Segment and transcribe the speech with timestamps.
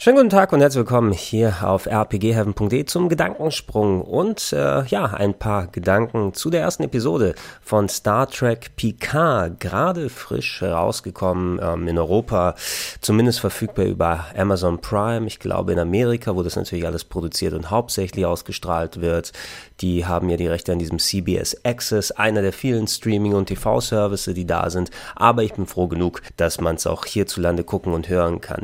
[0.00, 5.34] Schönen guten Tag und herzlich willkommen hier auf rpgheaven.de zum Gedankensprung und äh, ja, ein
[5.34, 11.98] paar Gedanken zu der ersten Episode von Star Trek Picard, gerade frisch rausgekommen ähm, in
[11.98, 12.54] Europa,
[13.00, 15.26] zumindest verfügbar über Amazon Prime.
[15.26, 19.32] Ich glaube in Amerika, wo das natürlich alles produziert und hauptsächlich ausgestrahlt wird,
[19.80, 24.32] die haben ja die Rechte an diesem CBS Access, einer der vielen Streaming- und TV-Services,
[24.32, 28.08] die da sind, aber ich bin froh genug, dass man es auch hierzulande gucken und
[28.08, 28.62] hören kann.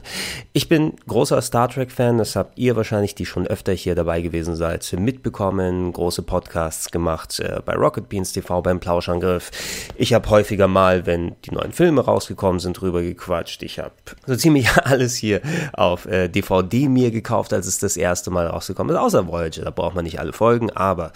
[0.53, 4.21] Ich bin groß großer Star Trek-Fan, das habt ihr wahrscheinlich, die schon öfter hier dabei
[4.21, 9.51] gewesen seid, mitbekommen, große Podcasts gemacht äh, bei Rocket Beans TV, beim Plauschangriff.
[9.97, 13.63] Ich habe häufiger mal, wenn die neuen Filme rausgekommen sind, drüber gequatscht.
[13.63, 13.93] Ich habe
[14.27, 15.41] so ziemlich alles hier
[15.73, 19.71] auf äh, DVD mir gekauft, als es das erste Mal rausgekommen ist, außer Voyager, da
[19.71, 21.13] braucht man nicht alle Folgen, aber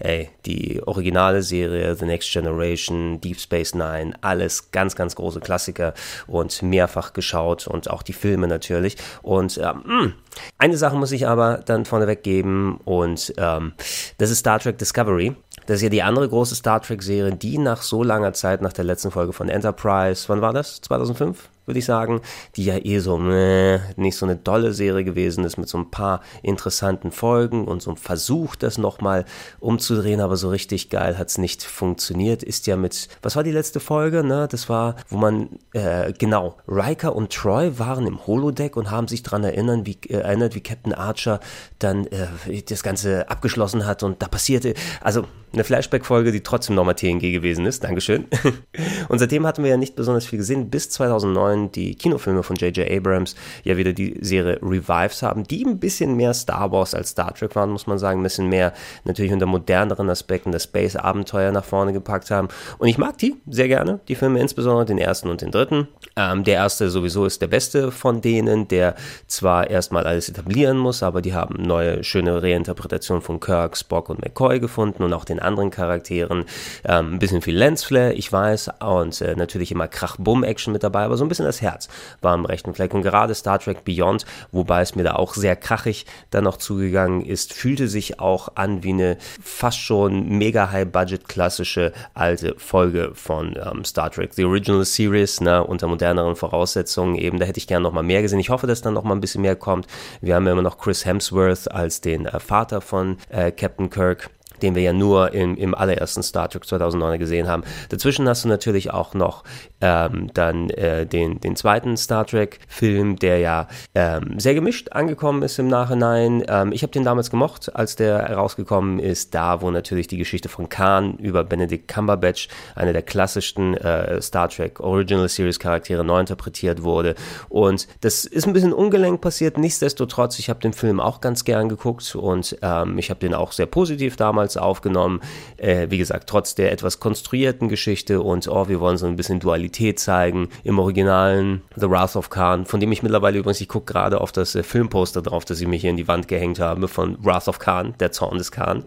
[0.00, 5.94] ey, die originale Serie, The Next Generation, Deep Space Nine, alles ganz, ganz große Klassiker
[6.26, 10.12] und mehrfach geschaut und auch die Filme natürlich und und ähm, hm,
[10.58, 13.72] eine Sache muss ich aber dann vorneweg geben und ähm,
[14.18, 15.34] das ist Star Trek Discovery.
[15.66, 18.84] Das ist ja die andere große Star Trek-Serie, die nach so langer Zeit, nach der
[18.84, 20.80] letzten Folge von Enterprise, wann war das?
[20.80, 21.48] 2005?
[21.66, 22.20] Würde ich sagen,
[22.56, 25.90] die ja eh so meh, nicht so eine dolle Serie gewesen ist mit so ein
[25.90, 29.24] paar interessanten Folgen und so ein Versuch, das nochmal
[29.60, 32.42] umzudrehen, aber so richtig geil hat es nicht funktioniert.
[32.42, 34.24] Ist ja mit, was war die letzte Folge?
[34.24, 34.48] Ne?
[34.50, 39.22] Das war, wo man, äh, genau, Riker und Troy waren im Holodeck und haben sich
[39.22, 41.40] daran erinnern, wie, äh, erinnert, wie Captain Archer
[41.78, 46.94] dann äh, das Ganze abgeschlossen hat und da passierte, also eine Flashback-Folge, die trotzdem nochmal
[46.94, 47.84] TNG gewesen ist.
[47.84, 48.26] Dankeschön.
[49.08, 52.90] Und seitdem hatten wir ja nicht besonders viel gesehen, bis 2009 die Kinofilme von J.J.
[52.90, 57.34] Abrams ja wieder die Serie Revives haben, die ein bisschen mehr Star Wars als Star
[57.34, 58.20] Trek waren, muss man sagen.
[58.20, 58.72] Ein bisschen mehr
[59.04, 62.48] natürlich unter moderneren Aspekten das Space-Abenteuer nach vorne gepackt haben.
[62.78, 65.88] Und ich mag die sehr gerne, die Filme, insbesondere den ersten und den dritten.
[66.16, 68.94] Ähm, der erste sowieso ist der beste von denen, der
[69.26, 74.20] zwar erstmal alles etablieren muss, aber die haben neue, schöne Reinterpretationen von Kirk, Spock und
[74.20, 76.44] McCoy gefunden und auch den anderen Charakteren.
[76.84, 81.16] Ähm, ein bisschen viel Lensflare, ich weiß, und äh, natürlich immer Krach-Bumm-Action mit dabei, aber
[81.16, 81.88] so ein bisschen das Herz
[82.20, 82.94] war am rechten Fleck.
[82.94, 87.24] Und gerade Star Trek Beyond, wobei es mir da auch sehr krachig dann noch zugegangen
[87.24, 93.56] ist, fühlte sich auch an wie eine fast schon mega High-Budget klassische alte Folge von
[93.56, 97.38] ähm, Star Trek, The Original Series, ne, unter moderneren Voraussetzungen eben.
[97.38, 98.38] Da hätte ich gerne noch mal mehr gesehen.
[98.38, 99.86] Ich hoffe, dass dann noch mal ein bisschen mehr kommt.
[100.20, 104.30] Wir haben ja immer noch Chris Hemsworth als den äh, Vater von äh, Captain Kirk
[104.62, 107.64] den wir ja nur im, im allerersten Star Trek 2009 gesehen haben.
[107.88, 109.44] Dazwischen hast du natürlich auch noch
[109.80, 115.58] ähm, dann äh, den, den zweiten Star Trek-Film, der ja ähm, sehr gemischt angekommen ist
[115.58, 116.44] im Nachhinein.
[116.48, 120.48] Ähm, ich habe den damals gemocht, als der herausgekommen ist, da wo natürlich die Geschichte
[120.48, 126.20] von Khan über Benedict Cumberbatch, einer der klassischsten äh, Star Trek Original Series Charaktere, neu
[126.20, 127.14] interpretiert wurde.
[127.48, 129.58] Und das ist ein bisschen ungelenk passiert.
[129.58, 133.52] Nichtsdestotrotz, ich habe den Film auch ganz gern geguckt und ähm, ich habe den auch
[133.52, 135.20] sehr positiv damals damals aufgenommen.
[135.56, 139.40] Äh, wie gesagt, trotz der etwas konstruierten Geschichte und oh, wir wollen so ein bisschen
[139.40, 143.92] Dualität zeigen im originalen The Wrath of Khan, von dem ich mittlerweile übrigens, ich gucke
[143.92, 146.88] gerade auf das äh, Filmposter drauf, das ich mir hier in die Wand gehängt habe
[146.88, 148.84] von Wrath of Khan, der Zorn des Khan,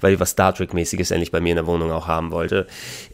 [0.00, 2.66] weil ich was Star Trek-mäßiges endlich bei mir in der Wohnung auch haben wollte.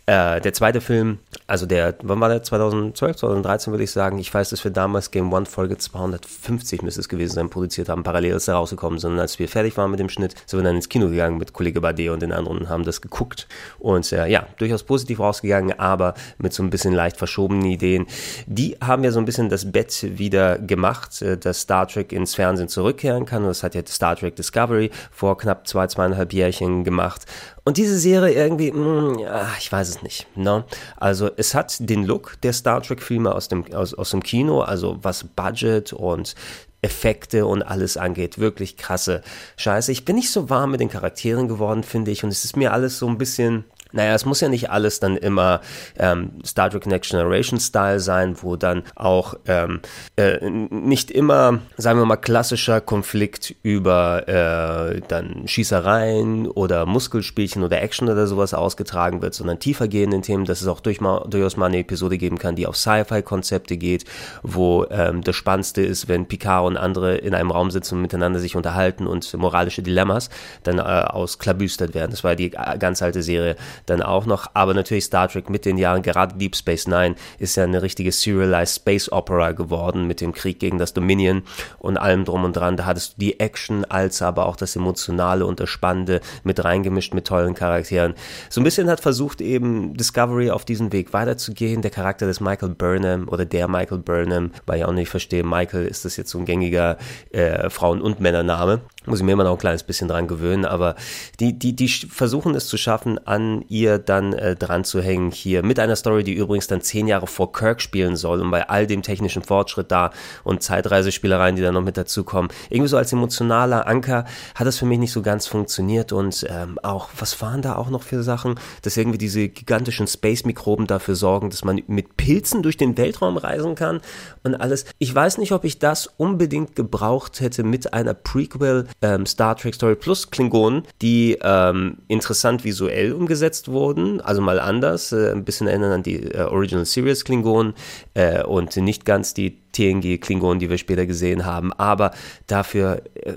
[0.06, 2.42] Äh, der zweite Film, also der, wann war der?
[2.42, 4.18] 2012, 2013 würde ich sagen.
[4.18, 8.02] Ich weiß, dass wir damals Game One Folge 250 müsste es gewesen sein, produziert haben,
[8.02, 10.74] parallel ist da rausgekommen, sondern als wir fertig waren mit dem Schnitt, sind wir dann
[10.74, 13.46] ins Kino gegangen mit Kollege Bade und den anderen und haben das geguckt.
[13.78, 18.06] Und äh, ja, durchaus positiv rausgegangen, aber mit so ein bisschen leicht verschobenen Ideen.
[18.46, 22.34] Die haben ja so ein bisschen das Bett wieder gemacht, äh, dass Star Trek ins
[22.34, 23.42] Fernsehen zurückkehren kann.
[23.42, 27.24] Und das hat ja Star Trek Discovery vor knapp zwei, zweieinhalb Jährchen gemacht.
[27.64, 29.18] Und diese Serie irgendwie, mh, mm,
[29.58, 30.26] ich weiß es nicht.
[30.36, 30.64] Ne?
[30.96, 34.98] Also es hat den Look der Star Trek-Filme aus dem, aus, aus dem Kino, also
[35.02, 36.34] was Budget und
[36.82, 38.38] Effekte und alles angeht.
[38.38, 39.22] Wirklich krasse
[39.56, 39.92] Scheiße.
[39.92, 42.25] Ich bin nicht so warm mit den Charakteren geworden, finde ich.
[42.25, 45.16] Und es ist mir alles so ein bisschen naja, es muss ja nicht alles dann
[45.16, 45.60] immer
[45.98, 49.80] ähm, Star Trek Next Generation Style sein, wo dann auch ähm,
[50.16, 57.82] äh, nicht immer, sagen wir mal, klassischer Konflikt über äh, dann Schießereien oder Muskelspielchen oder
[57.82, 61.56] Action oder sowas ausgetragen wird, sondern tiefer gehenden Themen, dass es auch durch mal, durchaus
[61.56, 64.04] mal eine Episode geben kann, die auf Sci-Fi-Konzepte geht,
[64.42, 68.40] wo ähm, das Spannendste ist, wenn Picard und andere in einem Raum sitzen und miteinander
[68.40, 70.30] sich unterhalten und moralische Dilemmas
[70.62, 72.10] dann äh, ausklabüstert werden.
[72.10, 73.56] Das war die äh, ganz alte Serie
[73.87, 74.46] dann auch noch.
[74.55, 78.12] Aber natürlich Star Trek mit den Jahren, gerade Deep Space Nine, ist ja eine richtige
[78.12, 81.43] Serialized Space Opera geworden mit dem Krieg gegen das Dominion
[81.79, 82.76] und allem drum und dran.
[82.76, 87.14] Da hattest du die Action als aber auch das Emotionale und das Spannende mit reingemischt
[87.14, 88.14] mit tollen Charakteren.
[88.49, 91.82] So ein bisschen hat versucht eben Discovery auf diesen Weg weiterzugehen.
[91.82, 95.87] Der Charakter des Michael Burnham oder der Michael Burnham, weil ich auch nicht verstehe, Michael
[95.87, 96.96] ist das jetzt so ein gängiger
[97.31, 98.81] äh, Frauen- und Männername.
[99.04, 100.94] Muss ich mir immer noch ein kleines bisschen dran gewöhnen, aber
[101.40, 105.64] die, die, die versuchen es zu schaffen, an ihr dann äh, dran zu hängen hier
[105.64, 108.87] mit einer Story, die übrigens dann zehn Jahre vor Kirk spielen soll und bei all
[108.87, 110.12] dem technischen Fortschritt da
[110.44, 112.52] und Zeitreisespielereien, die da noch mit dazukommen.
[112.70, 116.78] Irgendwie so als emotionaler Anker hat das für mich nicht so ganz funktioniert und ähm,
[116.84, 121.50] auch, was waren da auch noch für Sachen, dass irgendwie diese gigantischen Space-Mikroben dafür sorgen,
[121.50, 124.00] dass man mit Pilzen durch den Weltraum reisen kann
[124.44, 124.84] und alles.
[124.99, 129.74] Ich weiß nicht, ob ich das unbedingt gebraucht hätte mit einer Prequel ähm, Star Trek
[129.74, 135.66] Story Plus Klingonen, die ähm, interessant visuell umgesetzt wurden, also mal anders, äh, ein bisschen
[135.66, 137.74] erinnern an die äh, Original Series Klingonen
[138.14, 141.72] äh, und nicht ganz die TNG-Klingonen, die wir später gesehen haben.
[141.72, 142.12] Aber
[142.46, 143.32] dafür, äh,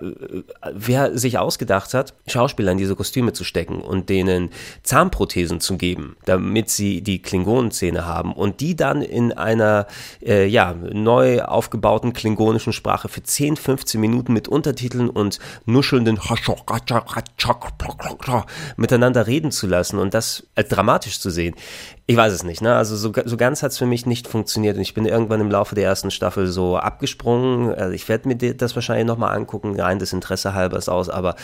[0.73, 4.49] wer sich ausgedacht hat, Schauspieler in diese Kostüme zu stecken und denen
[4.83, 9.87] Zahnprothesen zu geben, damit sie die Klingonenszene haben und die dann in einer
[10.25, 16.19] äh, ja, neu aufgebauten klingonischen Sprache für 10, 15 Minuten mit Untertiteln und nuschelnden
[18.77, 21.55] miteinander reden zu lassen und das als dramatisch zu sehen.
[22.07, 22.75] Ich weiß es nicht, ne?
[22.75, 25.49] Also so, so ganz hat es für mich nicht funktioniert und ich bin irgendwann im
[25.49, 27.73] Laufe der ersten Staffel so abgesprungen.
[27.73, 31.35] Also ich werde mir das wahrscheinlich nochmal angucken, rein des Interesse halbers aus, aber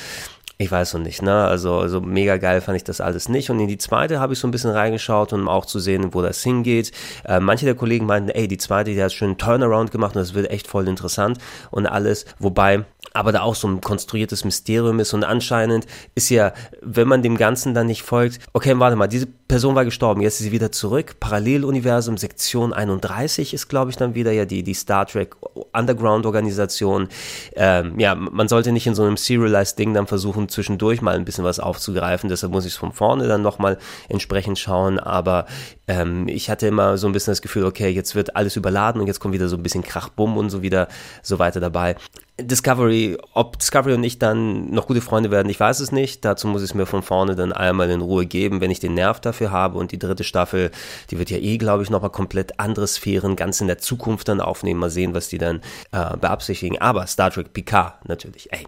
[0.59, 1.45] ich weiß noch nicht, ne?
[1.45, 3.49] Also, also mega geil fand ich das alles nicht.
[3.49, 6.21] Und in die zweite habe ich so ein bisschen reingeschaut, um auch zu sehen, wo
[6.21, 6.91] das hingeht.
[7.25, 10.21] Äh, manche der Kollegen meinten, ey, die zweite, die hat schön einen Turnaround gemacht und
[10.21, 11.39] das wird echt voll interessant
[11.71, 12.25] und alles.
[12.37, 17.23] Wobei aber da auch so ein konstruiertes Mysterium ist und anscheinend ist ja, wenn man
[17.23, 20.51] dem Ganzen dann nicht folgt, okay, warte mal, diese Person war gestorben, jetzt ist sie
[20.51, 25.35] wieder zurück, Paralleluniversum, Sektion 31 ist, glaube ich, dann wieder ja die, die Star Trek
[25.73, 27.09] Underground-Organisation.
[27.55, 31.43] Ähm, ja, man sollte nicht in so einem Serialized-Ding dann versuchen, zwischendurch mal ein bisschen
[31.43, 33.77] was aufzugreifen, deshalb muss ich es von vorne dann nochmal
[34.07, 35.47] entsprechend schauen, aber
[35.87, 39.07] ähm, ich hatte immer so ein bisschen das Gefühl, okay, jetzt wird alles überladen und
[39.07, 40.87] jetzt kommt wieder so ein bisschen Krachbumm und so wieder
[41.23, 41.95] so weiter dabei.
[42.43, 46.25] Discovery, ob Discovery und ich dann noch gute Freunde werden, ich weiß es nicht.
[46.25, 48.93] Dazu muss ich es mir von vorne dann einmal in Ruhe geben, wenn ich den
[48.93, 49.77] Nerv dafür habe.
[49.77, 50.71] Und die dritte Staffel,
[51.09, 54.41] die wird ja eh, glaube ich, nochmal komplett andere Sphären ganz in der Zukunft dann
[54.41, 54.79] aufnehmen.
[54.79, 55.61] Mal sehen, was die dann
[55.91, 56.79] äh, beabsichtigen.
[56.79, 58.67] Aber Star Trek Picard natürlich, ey,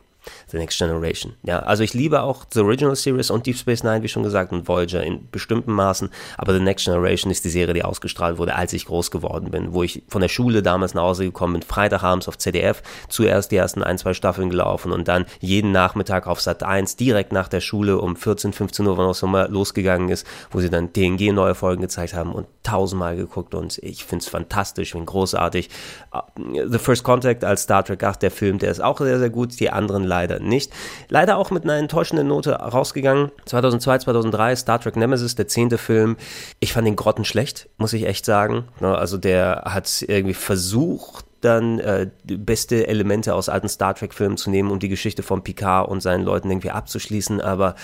[0.50, 1.34] The Next Generation.
[1.44, 4.52] Ja, also ich liebe auch The Original Series und Deep Space Nine, wie schon gesagt,
[4.52, 6.10] und Voyager in bestimmten Maßen.
[6.38, 9.74] Aber The Next Generation ist die Serie, die ausgestrahlt wurde, als ich groß geworden bin,
[9.74, 13.58] wo ich von der Schule damals nach Hause gekommen bin, Freitagabends auf ZDF, zuerst die
[13.58, 17.62] ersten ein, zwei Staffeln gelaufen und dann jeden Nachmittag auf Sat 1, direkt nach der
[17.62, 21.56] Schule um 14, 15 Uhr, wann auch immer losgegangen ist, wo sie dann TNG neue
[21.56, 25.70] Folgen gezeigt haben und tausendmal geguckt und ich finde es fantastisch, finde großartig.
[26.14, 26.22] Uh,
[26.68, 29.60] The First Contact als Star Trek 8, der Film, der ist auch sehr, sehr gut,
[29.60, 30.72] die anderen leider nicht.
[31.10, 33.32] Leider auch mit einer enttäuschenden Note rausgegangen.
[33.46, 36.18] 2002, 2003, Star Trek Nemesis, der zehnte Film.
[36.60, 38.66] Ich fand den grottenschlecht, muss ich echt sagen.
[38.80, 44.50] Ne, also der hat irgendwie versucht, dann äh, beste Elemente aus alten Star Trek-Filmen zu
[44.50, 47.42] nehmen, um die Geschichte von Picard und seinen Leuten irgendwie abzuschließen.
[47.42, 47.76] Aber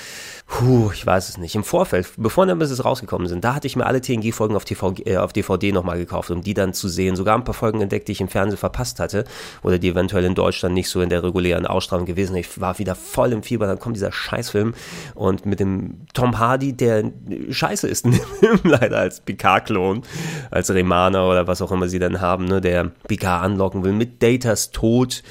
[0.47, 1.55] puh, ich weiß es nicht.
[1.55, 4.63] Im Vorfeld, bevor Nemesis rausgekommen sind, da hatte ich mir alle TNG-Folgen auf,
[5.05, 7.15] äh, auf DVD nochmal gekauft, um die dann zu sehen.
[7.15, 9.25] Sogar ein paar Folgen entdeckt, die ich im Fernsehen verpasst hatte
[9.63, 12.35] oder die eventuell in Deutschland nicht so in der regulären Ausstrahlung gewesen.
[12.35, 13.67] Ich war wieder voll im Fieber.
[13.67, 14.73] Dann kommt dieser Scheißfilm
[15.15, 17.11] und mit dem Tom Hardy, der
[17.49, 20.03] scheiße ist in dem Film leider als Picard-Klon,
[20.51, 24.21] als Remaner oder was auch immer sie dann haben, ne, der Picard anlocken will, mit
[24.21, 25.23] Datas Tod,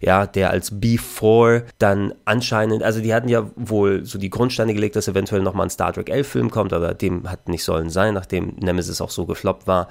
[0.00, 4.96] ja, der als B4 dann anscheinend, also die hatten ja wohl so die Grundsteine gelegt,
[4.96, 8.14] dass eventuell nochmal ein Star Trek 11 Film kommt, aber dem hat nicht sollen sein,
[8.14, 9.88] nachdem Nemesis auch so gefloppt war.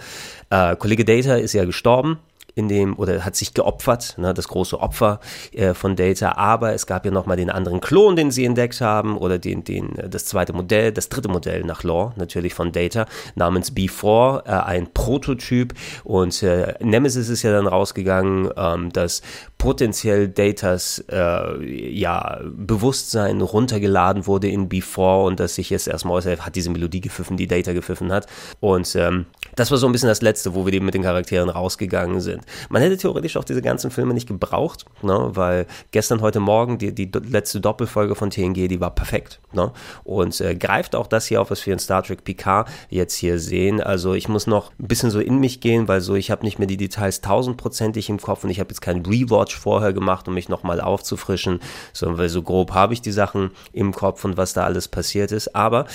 [0.49, 2.19] Äh, Kollege Data ist ja gestorben
[2.55, 5.19] in dem oder hat sich geopfert, ne, das große Opfer
[5.51, 9.17] äh, von Data, aber es gab ja nochmal den anderen Klon, den sie entdeckt haben
[9.17, 13.05] oder den, den, äh, das zweite Modell, das dritte Modell nach Lore natürlich von Data
[13.35, 15.73] namens B4, äh, ein Prototyp.
[16.03, 19.21] Und äh, Nemesis ist ja dann rausgegangen, ähm, dass
[19.57, 26.45] potenziell Datas äh, ja, Bewusstsein runtergeladen wurde in B4 und dass sich jetzt erstmal äußert,
[26.45, 28.27] hat diese Melodie gepfiffen, die Data gepfiffen hat.
[28.59, 32.21] Und ähm, das war so ein bisschen das Letzte, wo wir mit den Charakteren rausgegangen
[32.21, 32.43] sind.
[32.69, 36.93] Man hätte theoretisch auch diese ganzen Filme nicht gebraucht, ne, weil gestern, heute Morgen, die,
[36.93, 39.39] die letzte Doppelfolge von TNG, die war perfekt.
[39.53, 39.71] Ne,
[40.03, 43.39] und äh, greift auch das hier auf, was wir in Star Trek Picard jetzt hier
[43.39, 43.81] sehen.
[43.81, 46.59] Also ich muss noch ein bisschen so in mich gehen, weil so ich habe nicht
[46.59, 50.33] mehr die Details tausendprozentig im Kopf und ich habe jetzt keinen Rewatch vorher gemacht, um
[50.33, 51.59] mich nochmal aufzufrischen,
[51.93, 55.31] sondern weil so grob habe ich die Sachen im Kopf und was da alles passiert
[55.31, 55.55] ist.
[55.55, 55.85] Aber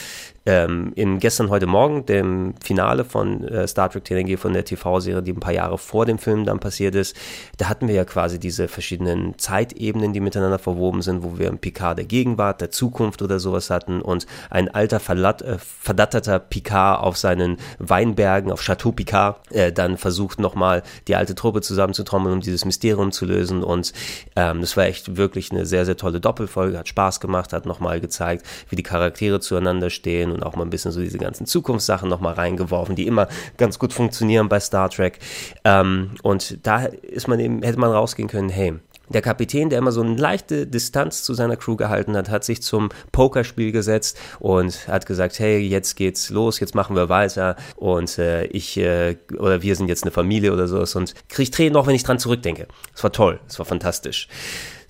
[0.50, 5.22] ähm, in gestern heute Morgen, dem Finale von äh, Star Trek TNG von der TV-Serie,
[5.22, 7.14] die ein paar Jahre vor dem Film dann passiert ist,
[7.58, 11.58] da hatten wir ja quasi diese verschiedenen Zeitebenen, die miteinander verwoben sind, wo wir ein
[11.58, 17.00] Picard der Gegenwart, der Zukunft oder sowas hatten und ein alter verlat, äh, verdatterter Picard
[17.00, 22.40] auf seinen Weinbergen, auf Chateau Picard, äh, dann versucht nochmal die alte Truppe zusammenzutrommeln, um
[22.40, 23.92] dieses Mysterium zu lösen und
[24.34, 28.00] ähm, das war echt wirklich eine sehr, sehr tolle Doppelfolge, hat Spaß gemacht, hat nochmal
[28.00, 32.08] gezeigt, wie die Charaktere zueinander stehen und auch mal ein bisschen so diese ganzen Zukunftssachen
[32.08, 35.18] nochmal reingeworfen, die immer ganz gut funktionieren bei Star Trek.
[35.64, 38.74] Ähm, und da ist man eben, hätte man rausgehen können, hey,
[39.10, 42.62] der Kapitän, der immer so eine leichte Distanz zu seiner Crew gehalten hat, hat sich
[42.62, 48.18] zum Pokerspiel gesetzt und hat gesagt, hey, jetzt geht's los, jetzt machen wir weiter und
[48.18, 51.88] äh, ich äh, oder wir sind jetzt eine Familie oder sowas und kriege Tränen noch,
[51.88, 52.68] wenn ich dran zurückdenke.
[52.94, 54.28] Es war toll, es war fantastisch.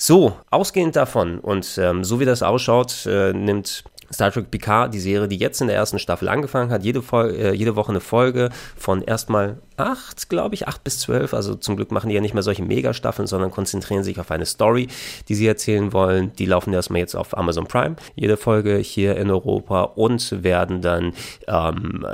[0.03, 4.99] So, ausgehend davon und ähm, so wie das ausschaut, äh, nimmt Star Trek Picard, die
[4.99, 8.01] Serie, die jetzt in der ersten Staffel angefangen hat, jede, Folge, äh, jede Woche eine
[8.01, 11.35] Folge von erstmal acht, glaube ich, acht bis zwölf.
[11.35, 14.47] Also zum Glück machen die ja nicht mehr solche Megastaffeln, sondern konzentrieren sich auf eine
[14.47, 14.89] Story,
[15.29, 16.33] die sie erzählen wollen.
[16.39, 21.13] Die laufen erstmal jetzt auf Amazon Prime, jede Folge hier in Europa und werden dann
[21.47, 22.07] ähm,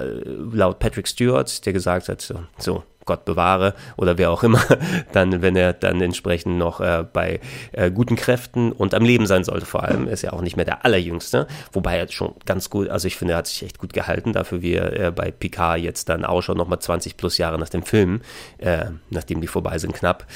[0.52, 4.62] laut Patrick Stewart, der gesagt hat, so, so Gott bewahre oder wer auch immer,
[5.12, 7.40] dann, wenn er dann entsprechend noch äh, bei
[7.72, 10.64] äh, guten Kräften und am Leben sein sollte, vor allem, ist er auch nicht mehr
[10.64, 13.92] der Allerjüngste, wobei er schon ganz gut, also ich finde, er hat sich echt gut
[13.92, 17.68] gehalten dafür, wie er äh, bei Picard jetzt dann ausschaut, nochmal 20 plus Jahre nach
[17.68, 18.20] dem Film,
[18.58, 20.26] äh, nachdem die vorbei sind knapp.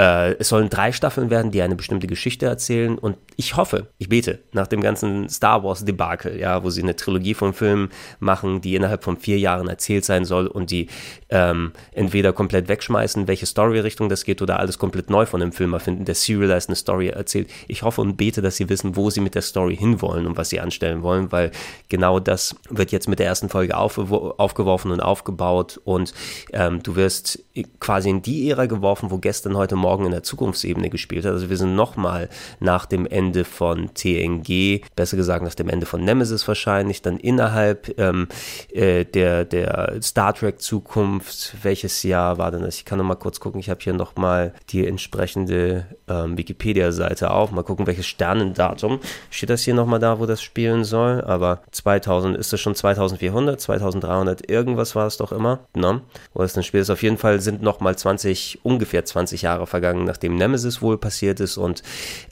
[0.00, 2.96] Äh, es sollen drei Staffeln werden, die eine bestimmte Geschichte erzählen.
[2.96, 6.96] Und ich hoffe, ich bete, nach dem ganzen Star Wars Debakel, ja, wo sie eine
[6.96, 10.88] Trilogie von Filmen machen, die innerhalb von vier Jahren erzählt sein soll und die
[11.28, 15.74] ähm, entweder komplett wegschmeißen, welche Story-Richtung das geht oder alles komplett neu von dem Film
[15.74, 17.50] erfinden, der serialized eine Story erzählt.
[17.68, 20.48] Ich hoffe und bete, dass sie wissen, wo sie mit der Story hinwollen und was
[20.48, 21.50] sie anstellen wollen, weil
[21.90, 25.78] genau das wird jetzt mit der ersten Folge auf, aufgeworfen und aufgebaut.
[25.84, 26.14] Und
[26.54, 27.44] ähm, du wirst
[27.80, 31.32] quasi in die Ära geworfen, wo gestern, heute Morgen in der Zukunftsebene gespielt hat.
[31.32, 32.28] Also wir sind nochmal
[32.60, 37.98] nach dem Ende von TNG, besser gesagt nach dem Ende von Nemesis wahrscheinlich, dann innerhalb
[37.98, 38.28] ähm,
[38.72, 42.76] äh, der, der Star Trek Zukunft, welches Jahr war denn das?
[42.76, 47.50] Ich kann noch mal kurz gucken, ich habe hier nochmal die entsprechende ähm, Wikipedia-Seite auf,
[47.50, 49.00] mal gucken, welches Sternendatum.
[49.30, 51.22] Steht das hier nochmal da, wo das spielen soll?
[51.22, 56.02] Aber 2000, ist das schon 2400, 2300, irgendwas war es doch immer, ne?
[56.32, 60.04] Wo es dann spielt, ist auf jeden Fall sind nochmal 20, ungefähr 20 Jahre vergangen,
[60.04, 61.56] nachdem Nemesis wohl passiert ist.
[61.56, 61.82] Und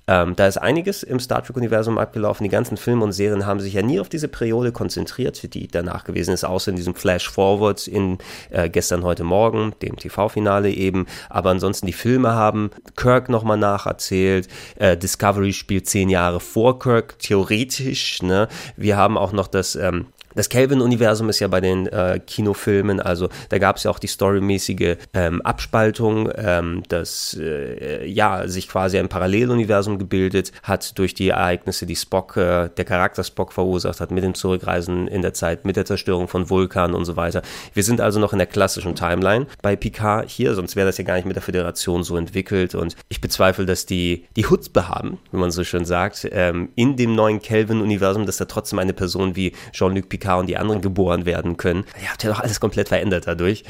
[0.07, 2.45] ähm, da ist einiges im Star Trek-Universum abgelaufen.
[2.45, 6.05] Die ganzen Filme und Serien haben sich ja nie auf diese Periode konzentriert, die danach
[6.05, 8.19] gewesen ist, außer in diesem Flash-Forward in
[8.51, 11.07] äh, gestern, heute Morgen, dem TV-Finale eben.
[11.29, 14.49] Aber ansonsten die Filme haben Kirk nochmal nacherzählt.
[14.77, 18.23] Äh, Discovery spielt zehn Jahre vor Kirk, theoretisch.
[18.23, 18.49] Ne?
[18.77, 23.29] Wir haben auch noch das ähm, das Kelvin-Universum ist ja bei den äh, Kinofilmen, also
[23.49, 28.99] da gab es ja auch die storymäßige ähm, Abspaltung, ähm, dass äh, ja sich quasi
[28.99, 34.11] ein Paralleluniversum gebildet hat durch die Ereignisse, die Spock, äh, der Charakter Spock verursacht hat,
[34.11, 37.43] mit dem Zurückreisen in der Zeit, mit der Zerstörung von Vulkan und so weiter.
[37.75, 41.05] Wir sind also noch in der klassischen Timeline bei Picard hier, sonst wäre das ja
[41.05, 45.19] gar nicht mit der Föderation so entwickelt und ich bezweifle, dass die die Hutzpe haben,
[45.33, 49.35] wie man so schön sagt, ähm, in dem neuen Kelvin-Universum, dass da trotzdem eine Person
[49.35, 51.85] wie Jean-Luc Picard und die anderen geboren werden können.
[52.03, 53.65] Ihr habt ja doch alles komplett verändert dadurch.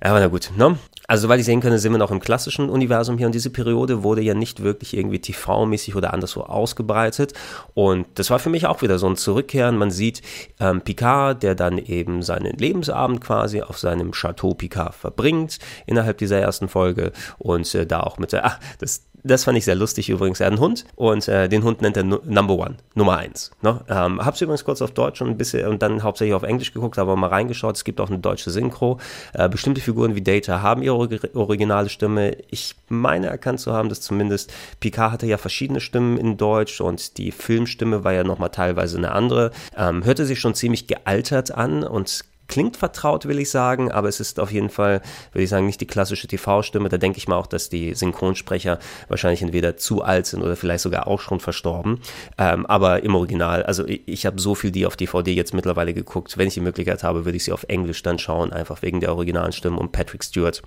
[0.00, 0.78] Aber na gut, ne?
[1.08, 4.02] Also, soweit ich sehen kann, sind wir noch im klassischen Universum hier und diese Periode
[4.02, 7.32] wurde ja nicht wirklich irgendwie TV-mäßig oder anderswo ausgebreitet.
[7.74, 9.78] Und das war für mich auch wieder so ein Zurückkehren.
[9.78, 10.22] Man sieht
[10.58, 16.40] ähm, Picard, der dann eben seinen Lebensabend quasi auf seinem Chateau Picard verbringt innerhalb dieser
[16.40, 20.08] ersten Folge und äh, da auch mit der, ach, das, das fand ich sehr lustig
[20.08, 20.40] übrigens.
[20.40, 23.50] Er hat einen Hund und äh, den Hund nennt er Number One, Nummer eins.
[23.62, 23.80] Ne?
[23.88, 26.98] Ähm, hab's übrigens kurz auf Deutsch und ein bisschen und dann hauptsächlich auf Englisch geguckt,
[26.98, 27.76] aber mal reingeschaut.
[27.76, 28.98] Es gibt auch eine deutsche Synchro.
[29.32, 30.96] Äh, bestimmte Figuren wie Data haben ihre
[31.34, 32.36] originale Stimme.
[32.50, 37.18] Ich meine erkannt zu haben, dass zumindest Picard hatte ja verschiedene Stimmen in Deutsch und
[37.18, 39.50] die Filmstimme war ja nochmal teilweise eine andere.
[39.76, 44.20] Ähm, hörte sich schon ziemlich gealtert an und klingt vertraut, will ich sagen, aber es
[44.20, 46.88] ist auf jeden Fall, würde ich sagen, nicht die klassische TV-Stimme.
[46.88, 50.82] Da denke ich mal auch, dass die Synchronsprecher wahrscheinlich entweder zu alt sind oder vielleicht
[50.82, 52.00] sogar auch schon verstorben.
[52.38, 55.94] Ähm, aber im Original, also ich, ich habe so viel die auf DVD jetzt mittlerweile
[55.94, 56.38] geguckt.
[56.38, 59.12] Wenn ich die Möglichkeit habe, würde ich sie auf Englisch dann schauen, einfach wegen der
[59.12, 60.62] originalen Stimme und Patrick Stewart.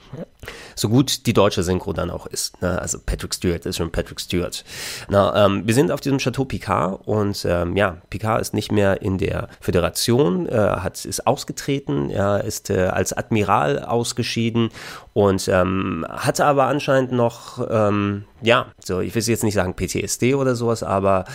[0.76, 2.62] So gut die deutsche Synchro dann auch ist.
[2.62, 2.80] Ne?
[2.80, 4.64] Also Patrick Stewart ist schon Patrick Stewart.
[5.10, 9.02] Na, ähm, wir sind auf diesem Chateau Picard und ähm, ja, Picard ist nicht mehr
[9.02, 12.10] in der Föderation, äh, hat, ist ausgetreten angetreten.
[12.10, 14.70] Er ist äh, als Admiral ausgeschieden
[15.14, 20.36] und ähm, hatte aber anscheinend noch ähm, ja, so, ich will jetzt nicht sagen PTSD
[20.36, 21.26] oder sowas, aber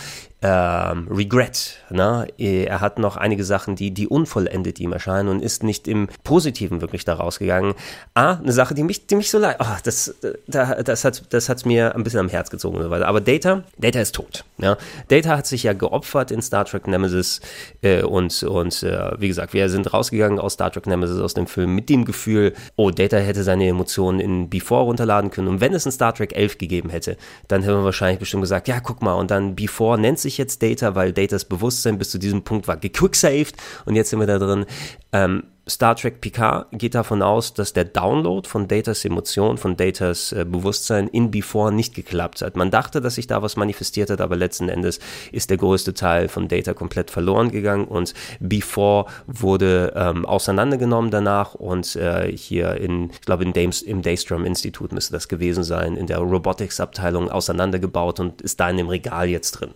[0.41, 1.77] ähm, Regret.
[1.89, 2.27] Ne?
[2.37, 6.81] Er hat noch einige Sachen, die, die unvollendet ihm erscheinen und ist nicht im Positiven
[6.81, 7.73] wirklich da rausgegangen.
[8.13, 10.13] Ah, eine Sache, die mich, die mich so leid, oh, das,
[10.47, 12.81] das, das hat das hat's mir ein bisschen am Herz gezogen.
[12.83, 14.43] Aber Data, Data ist tot.
[14.57, 14.77] Ja?
[15.07, 17.41] Data hat sich ja geopfert in Star Trek Nemesis
[17.81, 21.47] äh, und, und äh, wie gesagt, wir sind rausgegangen aus Star Trek Nemesis, aus dem
[21.47, 25.47] Film, mit dem Gefühl, oh, Data hätte seine Emotionen in Before runterladen können.
[25.47, 27.17] Und wenn es in Star Trek 11 gegeben hätte,
[27.47, 30.61] dann hätten wir wahrscheinlich bestimmt gesagt, ja, guck mal, und dann Before nennt sich jetzt
[30.61, 33.55] Data, weil Datas Bewusstsein bis zu diesem Punkt war gequicksaved.
[33.85, 34.65] Und jetzt sind wir da drin.
[35.11, 40.31] Ähm, Star Trek Picard geht davon aus, dass der Download von Datas Emotion, von Datas
[40.31, 42.55] äh, Bewusstsein in Before nicht geklappt hat.
[42.55, 44.99] Man dachte, dass sich da was manifestiert hat, aber letzten Endes
[45.31, 51.55] ist der größte Teil von Data komplett verloren gegangen und Before wurde ähm, auseinandergenommen danach
[51.55, 55.97] und äh, hier in, ich glaube, in Dames, im Daystrom Institut müsste das gewesen sein,
[55.97, 59.71] in der Robotics Abteilung auseinandergebaut und ist da in dem Regal jetzt drin.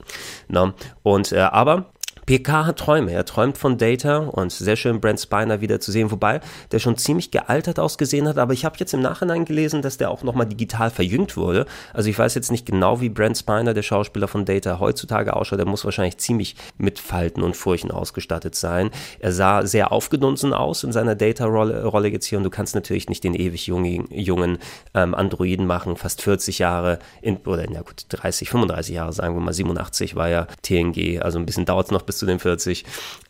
[0.50, 0.74] Ne?
[1.01, 1.88] Und äh, aber
[2.29, 3.12] PK hat Träume.
[3.12, 6.95] Er träumt von Data und sehr schön Brent Spiner wieder zu sehen, wobei der schon
[6.95, 8.38] ziemlich gealtert ausgesehen hat.
[8.38, 11.65] Aber ich habe jetzt im Nachhinein gelesen, dass der auch nochmal digital verjüngt wurde.
[11.91, 15.57] Also ich weiß jetzt nicht genau, wie Brent Spiner, der Schauspieler von Data, heutzutage ausschaut.
[15.57, 18.91] Der muss wahrscheinlich ziemlich mit Falten und Furchen ausgestattet sein.
[19.17, 23.09] Er sah sehr aufgedunsen aus in seiner Data-Rolle Rolle jetzt hier und du kannst natürlich
[23.09, 24.59] nicht den ewig jungen, jungen
[24.93, 29.41] ähm, Androiden machen, fast 40 Jahre, in, oder na gut, 30, 35 Jahre, sagen wir
[29.41, 32.85] mal, 87 war ja TNG, also ein bisschen dauert es noch bis zu den 40.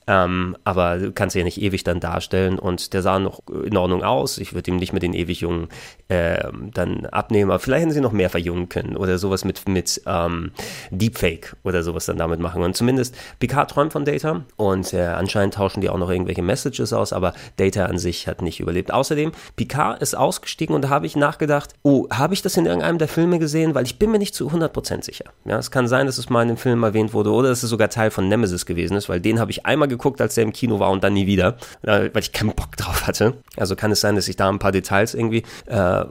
[0.10, 4.04] Ähm, aber du kannst ja nicht ewig dann darstellen und der sah noch in Ordnung
[4.04, 4.40] aus.
[4.40, 5.68] Ich würde ihm nicht mit den ewig Jungen
[6.08, 10.02] äh, dann abnehmen, aber vielleicht hätten sie noch mehr verjungen können oder sowas mit, mit
[10.08, 10.50] ähm,
[10.90, 12.64] Deepfake oder sowas dann damit machen.
[12.64, 16.92] Und zumindest Picard träumt von Data und äh, anscheinend tauschen die auch noch irgendwelche Messages
[16.92, 18.92] aus, aber Data an sich hat nicht überlebt.
[18.92, 22.98] Außerdem, Picard ist ausgestiegen und da habe ich nachgedacht, oh, habe ich das in irgendeinem
[22.98, 23.76] der Filme gesehen?
[23.76, 25.26] Weil ich bin mir nicht zu 100% sicher.
[25.46, 27.70] Ja, es kann sein, dass es mal in einem Film erwähnt wurde oder dass es
[27.70, 30.54] sogar Teil von Nemesis gewesen ist, weil den habe ich einmal geguckt, als der im
[30.54, 33.36] Kino war und dann nie wieder, äh, weil ich keinen Bock drauf hatte.
[33.58, 36.06] Also kann es sein, dass ich da ein paar Details irgendwie äh,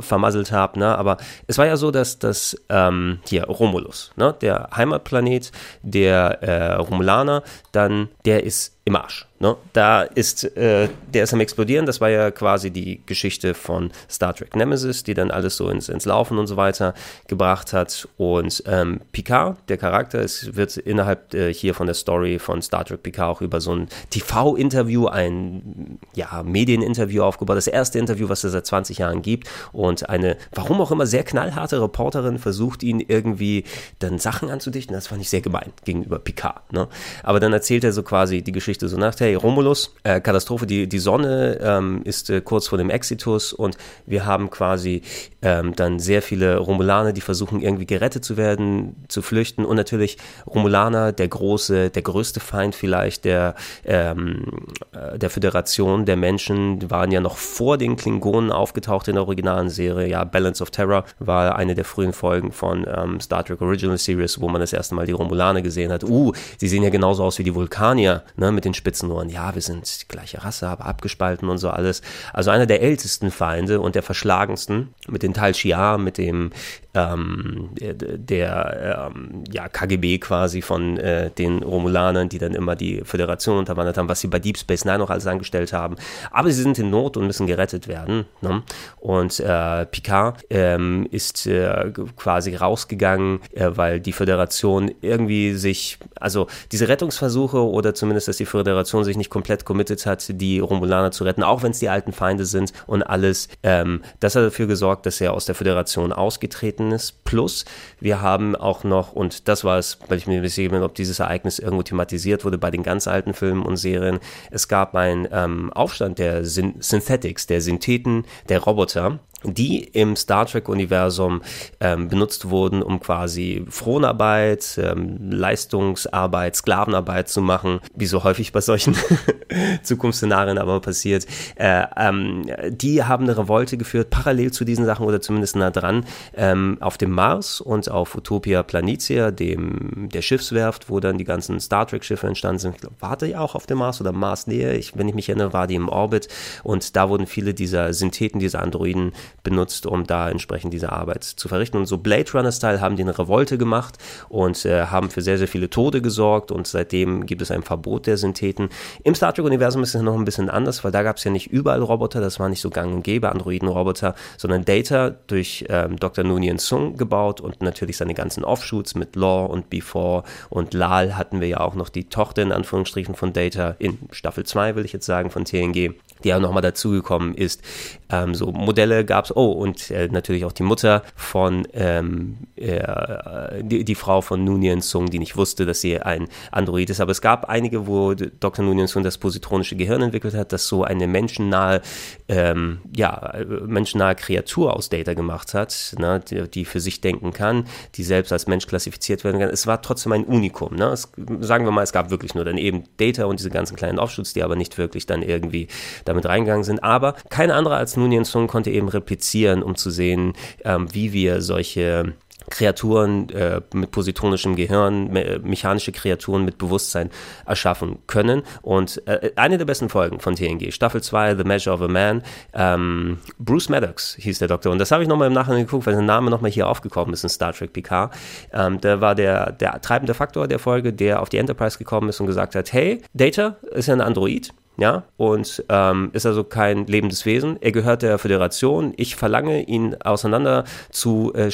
[0.00, 0.78] vermasselt habe.
[0.78, 0.96] Ne?
[0.96, 4.34] Aber es war ja so, dass das ähm, hier Romulus, ne?
[4.40, 9.26] der Heimatplanet der äh, Romulaner, dann der ist im Arsch.
[9.38, 9.56] Ne?
[9.72, 11.86] Da ist, äh, der ist am explodieren.
[11.86, 15.88] Das war ja quasi die Geschichte von Star Trek Nemesis, die dann alles so ins,
[15.88, 16.94] ins Laufen und so weiter
[17.26, 18.08] gebracht hat.
[18.16, 22.84] Und ähm, Picard, der Charakter, es wird innerhalb äh, hier von der Story von Star
[22.84, 27.56] Trek Picard auch über so ein TV-Interview, ein ja, Medieninterview aufgebaut.
[27.56, 29.48] Das erste Interview, was es seit 20 Jahren gibt.
[29.72, 33.64] Und eine, warum auch immer, sehr knallharte Reporterin versucht ihn irgendwie
[33.98, 34.94] dann Sachen anzudichten.
[34.94, 36.72] Das fand ich sehr gemein gegenüber Picard.
[36.72, 36.86] Ne?
[37.24, 40.66] Aber dann erzählt er so quasi die Geschichte Geschichte so nach, hey, Romulus, äh, Katastrophe,
[40.66, 45.02] die, die Sonne ähm, ist äh, kurz vor dem Exitus und wir haben quasi
[45.40, 50.18] ähm, dann sehr viele Romulaner, die versuchen irgendwie gerettet zu werden, zu flüchten und natürlich
[50.46, 54.44] Romulaner, der große, der größte Feind vielleicht der, ähm,
[54.92, 59.70] äh, der Föderation der Menschen, waren ja noch vor den Klingonen aufgetaucht in der originalen
[59.70, 60.08] Serie.
[60.08, 64.40] Ja, Balance of Terror war eine der frühen Folgen von ähm, Star Trek Original Series,
[64.40, 66.04] wo man das erste Mal die Romulaner gesehen hat.
[66.04, 69.30] Uh, sie sehen ja genauso aus wie die Vulkanier, ne, mit den spitzen Ohren.
[69.30, 72.02] Ja, wir sind die gleiche Rasse, aber abgespalten und so alles.
[72.32, 76.50] Also einer der ältesten Feinde und der verschlagensten mit den Tal Shiar, mit dem
[76.96, 83.58] ähm, der ähm, ja, KGB quasi von äh, den Romulanern, die dann immer die Föderation
[83.58, 85.96] unterwandert haben, was sie bei Deep Space Nine noch alles angestellt haben.
[86.30, 88.24] Aber sie sind in Not und müssen gerettet werden.
[88.40, 88.62] Ne?
[88.98, 96.46] Und äh, Picard ähm, ist äh, quasi rausgegangen, äh, weil die Föderation irgendwie sich, also
[96.72, 101.24] diese Rettungsversuche oder zumindest, dass die Föderation sich nicht komplett committed hat, die Romulaner zu
[101.24, 103.48] retten, auch wenn es die alten Feinde sind und alles.
[103.62, 107.12] Ähm, das hat dafür gesorgt, dass er aus der Föderation ausgetreten Ereignis.
[107.24, 107.64] Plus,
[108.00, 110.94] wir haben auch noch, und das war es, weil ich mir nicht sicher bin, ob
[110.94, 114.20] dieses Ereignis irgendwo thematisiert wurde bei den ganz alten Filmen und Serien.
[114.50, 120.46] Es gab einen ähm, Aufstand der Syn Synthetics, der Syntheten, der Roboter, die im Star
[120.46, 121.42] Trek-Universum
[121.80, 128.60] ähm, benutzt wurden, um quasi Fronarbeit, ähm, Leistungsarbeit, Sklavenarbeit zu machen, wie so häufig bei
[128.60, 128.96] solchen
[129.82, 131.26] Zukunftsszenarien aber passiert.
[131.56, 136.06] Äh, ähm, die haben eine Revolte geführt, parallel zu diesen Sachen oder zumindest nah dran,
[136.34, 141.60] ähm, auf dem Mars und auf Utopia Planitia, dem der Schiffswerft, wo dann die ganzen
[141.60, 142.74] Star Trek-Schiffe entstanden sind.
[142.76, 144.74] Ich glaube, war die auch auf dem Mars oder Mars Nähe?
[144.76, 146.28] Ich, wenn ich mich erinnere, war die im Orbit
[146.62, 149.12] und da wurden viele dieser Syntheten, dieser Androiden
[149.42, 151.78] benutzt, um da entsprechend diese Arbeit zu verrichten.
[151.78, 153.96] Und so Blade Runner-Style haben die eine Revolte gemacht
[154.28, 158.06] und äh, haben für sehr, sehr viele Tode gesorgt und seitdem gibt es ein Verbot
[158.06, 158.70] der Syntheten.
[159.04, 161.46] Im Star Trek-Universum ist es noch ein bisschen anders, weil da gab es ja nicht
[161.46, 166.24] überall Roboter, das war nicht so gang und gäbe, Androiden-Roboter, sondern Data durch ähm, Dr.
[166.24, 171.40] Noonien Sung gebaut und natürlich seine ganzen Offshoots mit Law und Before und Lal hatten
[171.40, 174.92] wir ja auch noch die Tochter in Anführungsstrichen von Data in Staffel 2, will ich
[174.92, 177.62] jetzt sagen, von TNG die ja nochmal dazugekommen ist.
[178.10, 183.62] Ähm, so Modelle gab es, oh, und äh, natürlich auch die Mutter von, ähm, äh,
[183.62, 187.00] die, die, Frau von Nunien Sung, die nicht wusste, dass sie ein Android ist.
[187.00, 188.64] Aber es gab einige, wo Dr.
[188.64, 191.80] Nunien Sung das positronische Gehirn entwickelt hat, das so eine menschennahe,
[192.28, 193.34] ähm, ja,
[193.66, 198.32] menschennahe Kreatur aus Data gemacht hat, ne, die, die, für sich denken kann, die selbst
[198.32, 199.50] als Mensch klassifiziert werden kann.
[199.50, 200.74] Es war trotzdem ein Unikum.
[200.74, 200.86] Ne?
[200.86, 201.08] Es,
[201.40, 204.34] sagen wir mal, es gab wirklich nur dann eben Data und diese ganzen kleinen Offshoots,
[204.34, 205.68] die aber nicht wirklich dann irgendwie
[206.04, 206.82] damit reingegangen sind.
[206.82, 210.32] Aber keine andere als Nunien Sung konnte eben replizieren, um zu sehen,
[210.64, 212.14] ähm, wie wir solche
[212.48, 217.10] Kreaturen äh, mit positronischem Gehirn, me mechanische Kreaturen mit Bewusstsein
[217.44, 218.42] erschaffen können.
[218.62, 222.22] Und äh, eine der besten Folgen von TNG, Staffel 2, The Measure of a Man,
[222.54, 224.70] ähm, Bruce Maddox hieß der Doktor.
[224.70, 227.24] Und das habe ich nochmal im Nachhinein geguckt, weil sein Name nochmal hier aufgekommen ist
[227.24, 228.12] in Star Trek PK.
[228.52, 232.20] Ähm, der war der, der treibende Faktor der Folge, der auf die Enterprise gekommen ist
[232.20, 236.86] und gesagt hat, hey, Data ist ja ein Android, ja, und ähm, ist also kein
[236.86, 237.56] lebendes Wesen.
[237.60, 238.92] Er gehört der Föderation.
[238.96, 241.50] Ich verlange, ihn auseinander zu äh,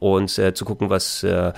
[0.00, 1.52] und äh, zu gucken, was äh,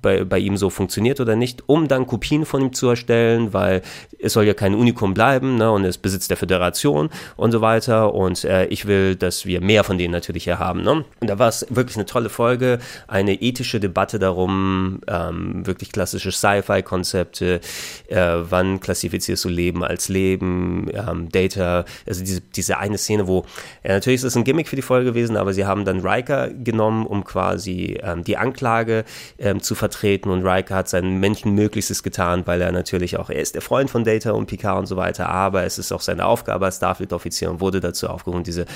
[0.00, 3.82] bei, bei ihm so funktioniert oder nicht, um dann Kopien von ihm zu erstellen, weil
[4.20, 8.14] es soll ja kein Unikum bleiben, ne, und es besitzt der Föderation und so weiter.
[8.14, 10.82] Und äh, ich will, dass wir mehr von denen natürlich hier haben.
[10.82, 11.04] Ne?
[11.20, 16.30] Und da war es wirklich eine tolle Folge, eine ethische Debatte darum, ähm, wirklich klassische
[16.30, 17.60] Sci-Fi-Konzepte,
[18.08, 23.44] äh, wann klassifizierst du Leben als Leben, ähm, Data, also diese, diese eine Szene, wo,
[23.82, 26.48] ja, natürlich ist es ein Gimmick für die Folge gewesen, aber sie haben dann Riker
[26.50, 29.04] genommen, um quasi ähm, die Anklage
[29.38, 33.54] ähm, zu vertreten und Riker hat sein Menschenmöglichstes getan, weil er natürlich auch, er ist
[33.54, 36.66] der Freund von Data und Picard und so weiter, aber es ist auch seine Aufgabe
[36.66, 38.66] als Starfleet-Offizier und wurde dazu aufgerufen, diese,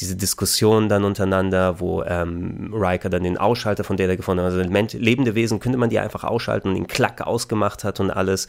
[0.00, 4.98] diese Diskussion dann untereinander, wo ähm, Riker dann den Ausschalter von Data gefunden hat, also
[4.98, 8.48] lebende Wesen könnte man die einfach ausschalten und ihn klack ausgemacht hat und alles.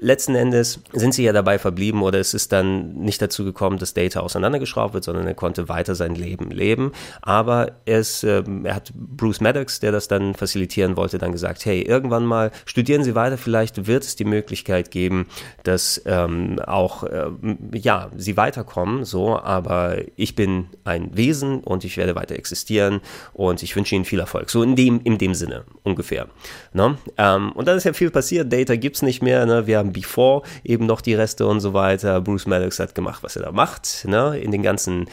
[0.00, 3.92] Letzten Endes sind sie ja dabei verblieben oder es ist dann nicht dazu gekommen, dass
[3.92, 6.92] Data auseinandergeschraubt wird, sondern er konnte weiter sein Leben leben.
[7.20, 11.66] Aber er, ist, äh, er hat Bruce Maddox, der das dann facilitieren wollte, dann gesagt,
[11.66, 15.26] hey, irgendwann mal studieren Sie weiter, vielleicht wird es die Möglichkeit geben,
[15.62, 17.26] dass ähm, auch, äh,
[17.74, 23.00] ja, Sie weiterkommen, so, aber ich bin ein Wesen und ich werde weiter existieren
[23.34, 24.48] und ich wünsche Ihnen viel Erfolg.
[24.48, 26.28] So in dem, in dem Sinne ungefähr.
[26.72, 26.96] Ne?
[27.18, 29.66] Ähm, und dann ist ja viel passiert, Data gibt es nicht mehr, ne?
[29.66, 32.20] wir haben Before eben noch die Reste und und so weiter.
[32.20, 34.38] Bruce Maddox hat gemacht, was er da macht, ne?
[34.38, 35.06] In den ganzen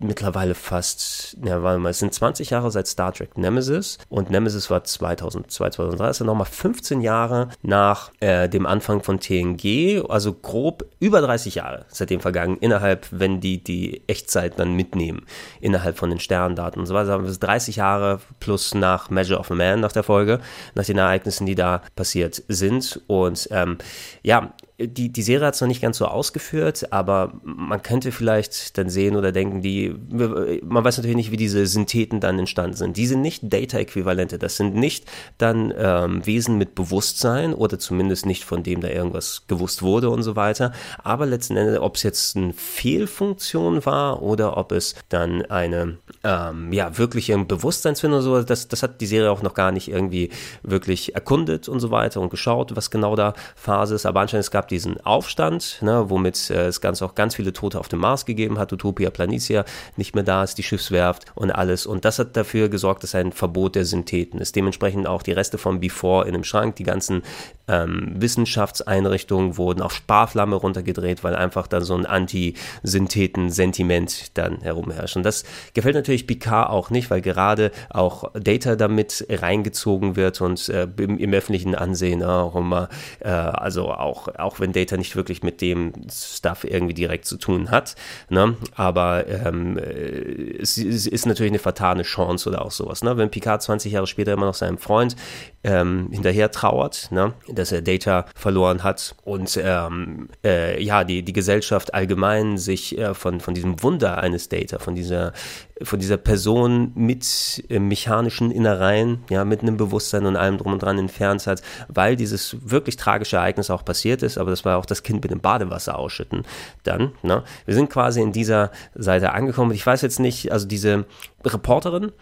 [0.00, 3.98] mittlerweile fast, ja, warte mal, es sind 20 Jahre seit Star Trek Nemesis.
[4.08, 10.04] Und Nemesis war 2002, 2003, also nochmal 15 Jahre nach äh, dem Anfang von TNG,
[10.08, 15.26] also grob über 30 Jahre seitdem vergangen, innerhalb, wenn die die Echtzeit dann mitnehmen,
[15.60, 19.50] innerhalb von den Sterndaten und so weiter, haben wir 30 Jahre plus nach Measure of
[19.50, 20.40] a Man, nach der Folge,
[20.74, 23.00] nach den Ereignissen, die da passiert sind.
[23.08, 23.78] Und ähm,
[24.22, 28.78] ja, die, die Serie hat es noch nicht ganz so ausgeführt, aber man könnte vielleicht
[28.78, 32.96] dann sehen oder denken, die, man weiß natürlich nicht, wie diese Syntheten dann entstanden sind.
[32.96, 35.04] Die sind nicht Data-Äquivalente, das sind nicht
[35.36, 40.22] dann ähm, Wesen mit Bewusstsein oder zumindest nicht von dem da irgendwas gewusst wurde und
[40.22, 40.72] so weiter.
[41.02, 46.72] Aber letzten Endes, ob es jetzt eine Fehlfunktion war oder ob es dann eine ähm,
[46.72, 50.30] ja wirkliche Bewusstseinsfindung oder so, das, das hat die Serie auch noch gar nicht irgendwie
[50.62, 54.06] wirklich erkundet und so weiter und geschaut, was genau da Phase ist.
[54.06, 57.78] Aber anscheinend es gab diesen Aufstand, ne, womit äh, es ganz auch ganz viele Tote
[57.78, 58.72] auf dem Mars gegeben hat.
[58.72, 59.64] Utopia Planitia
[59.96, 61.86] nicht mehr da ist, die Schiffswerft und alles.
[61.86, 64.56] Und das hat dafür gesorgt, dass ein Verbot der Syntheten ist.
[64.56, 67.22] Dementsprechend auch die Reste von Before in dem Schrank, die ganzen
[67.68, 75.16] ähm, Wissenschaftseinrichtungen wurden auf Sparflamme runtergedreht, weil einfach dann so ein Anti-Syntheten-Sentiment dann herumherrscht.
[75.16, 80.68] Und das gefällt natürlich Picard auch nicht, weil gerade auch Data damit reingezogen wird und
[80.68, 82.88] äh, im, im, öffentlichen Ansehen auch immer,
[83.20, 87.70] äh, also auch, auch wenn Data nicht wirklich mit dem Stuff irgendwie direkt zu tun
[87.70, 87.94] hat,
[88.28, 88.56] ne?
[88.74, 93.02] aber ähm, es, es, ist natürlich eine vertane Chance oder auch sowas.
[93.02, 93.16] Ne?
[93.16, 95.16] Wenn Picard 20 Jahre später immer noch seinem Freund
[95.64, 97.34] ähm, hinterher trauert, ne?
[97.48, 103.14] dass er Data verloren hat und ähm, äh, ja, die, die Gesellschaft allgemein sich äh,
[103.14, 105.32] von, von diesem Wunder eines Data, von dieser,
[105.82, 110.82] von dieser Person mit äh, mechanischen Innereien, ja, mit einem Bewusstsein und allem drum und
[110.82, 114.86] dran entfernt hat, weil dieses wirklich tragische Ereignis auch passiert ist, aber das war auch
[114.86, 116.44] das Kind mit dem Badewasser ausschütten.
[116.82, 117.42] Dann, ne?
[117.64, 119.72] Wir sind quasi in dieser Seite angekommen.
[119.72, 121.04] Ich weiß jetzt nicht, also diese
[121.44, 122.12] Reporterin,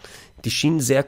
[0.45, 1.05] die schien sehr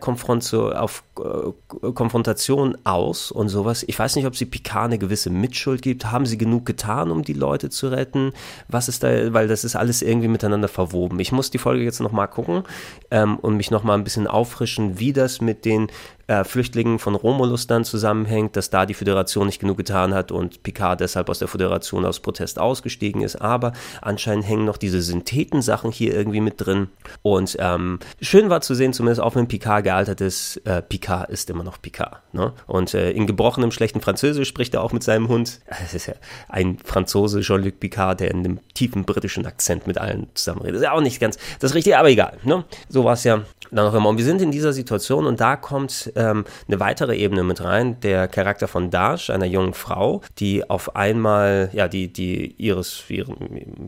[0.73, 3.85] auf äh, Konfrontation aus und sowas.
[3.87, 6.07] Ich weiß nicht, ob sie Picard eine gewisse Mitschuld gibt.
[6.07, 8.33] Haben sie genug getan, um die Leute zu retten?
[8.69, 11.21] Was ist da, weil das ist alles irgendwie miteinander verwoben.
[11.21, 12.65] Ich muss die Folge jetzt nochmal gucken
[13.11, 15.89] ähm, und mich nochmal ein bisschen auffrischen, wie das mit den
[16.29, 20.63] äh, Flüchtlingen von Romulus dann zusammenhängt, dass da die Föderation nicht genug getan hat und
[20.63, 23.37] Picard deshalb aus der Föderation aus Protest ausgestiegen ist.
[23.37, 26.89] Aber anscheinend hängen noch diese Synthetensachen hier irgendwie mit drin.
[27.23, 31.51] Und ähm, schön war zu sehen, zumindest auch wenn Picard gealtert ist, äh, Picard ist
[31.51, 32.21] immer noch Picard.
[32.33, 32.53] Ne?
[32.67, 35.61] Und äh, in gebrochenem, schlechten Französisch spricht er auch mit seinem Hund.
[35.89, 36.15] Das ist ja
[36.49, 40.77] ein Franzose, Jean-Luc Picard, der in einem tiefen britischen Akzent mit allen zusammenredet.
[40.77, 42.37] Ist ja auch nicht ganz das Richtige, aber egal.
[42.43, 42.65] Ne?
[42.91, 44.09] So war es ja noch immer.
[44.09, 48.01] Und wir sind in dieser Situation und da kommt ähm, eine weitere Ebene mit rein.
[48.01, 53.37] Der Charakter von Dash, einer jungen Frau, die auf einmal, ja, die, die ihres ihrem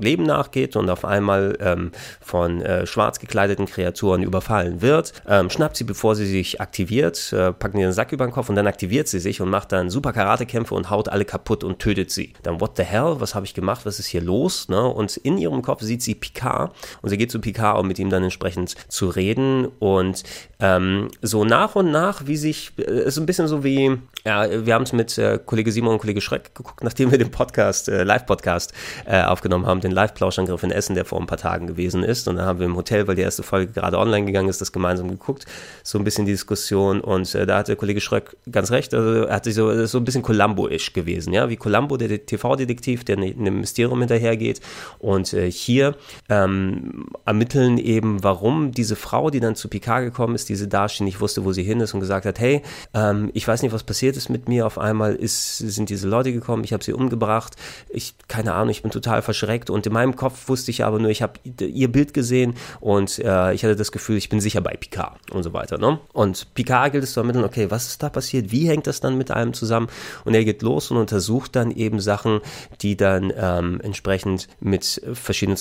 [0.00, 5.76] Leben nachgeht und auf einmal ähm, von äh, schwarz gekleideten Kreaturen überfallen wird, ähm, schnappt
[5.76, 8.66] sie, bevor sie sich aktiviert, äh, packt ihr den Sack über den Kopf und dann
[8.66, 12.32] aktiviert sie sich und macht dann super Karatekämpfe und haut alle kaputt und tötet sie.
[12.42, 14.68] Dann, what the hell, was habe ich gemacht, was ist hier los?
[14.68, 14.82] Ne?
[14.82, 18.10] Und in ihrem Kopf sieht sie Picard und sie geht zu Picard, um mit ihm
[18.10, 20.22] dann entsprechend zu reden und
[20.61, 24.74] ähm, so nach und nach, wie sich, äh, ist ein bisschen so wie, ja, wir
[24.74, 28.04] haben es mit äh, Kollege Simon und Kollege Schreck geguckt, nachdem wir den Podcast, äh,
[28.04, 28.74] Live-Podcast
[29.06, 32.28] äh, aufgenommen haben, den Live-Plauschangriff in Essen, der vor ein paar Tagen gewesen ist.
[32.28, 34.72] Und dann haben wir im Hotel, weil die erste Folge gerade online gegangen ist, das
[34.72, 35.46] gemeinsam geguckt,
[35.83, 37.00] so ein bisschen die Diskussion.
[37.00, 40.22] Und äh, da hatte Kollege Schreck ganz recht, also er hatte so, so ein bisschen
[40.22, 44.61] Columbo-ish gewesen, ja, wie Columbo, der TV-Detektiv, der ne, einem Mysterium hinterhergeht.
[44.98, 45.96] Und äh, hier
[46.28, 51.20] ähm, ermitteln eben, warum diese Frau, die dann zu Picard gekommen ist, diese Darshi nicht
[51.20, 52.62] wusste, wo sie hin ist und gesagt hat, hey,
[52.94, 54.66] ähm, ich weiß nicht, was passiert ist mit mir.
[54.66, 57.56] Auf einmal ist, sind diese Leute gekommen, ich habe sie umgebracht.
[57.88, 61.10] Ich, keine Ahnung, ich bin total verschreckt und in meinem Kopf wusste ich aber nur,
[61.10, 64.76] ich habe ihr Bild gesehen und äh, ich hatte das Gefühl, ich bin sicher bei
[64.76, 65.78] Picard und so weiter.
[65.78, 66.00] Ne?
[66.12, 68.50] Und Picard gilt es zu ermitteln, okay, was ist da passiert?
[68.50, 69.88] Wie hängt das dann mit einem zusammen?
[70.24, 72.40] Und er geht los und untersucht dann eben Sachen,
[72.80, 75.58] die dann ähm, entsprechend mit verschiedenen,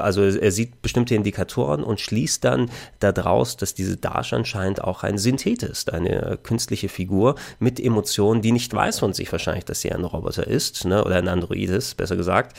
[0.00, 5.18] also er sieht bestimmte Indikatoren und schließt dann daraus, dass diese Dash anscheinend auch ein
[5.18, 9.92] Synthet ist, eine künstliche Figur mit Emotionen, die nicht weiß von sich wahrscheinlich, dass sie
[9.92, 12.56] ein Roboter ist, ne, oder ein Android ist, besser gesagt.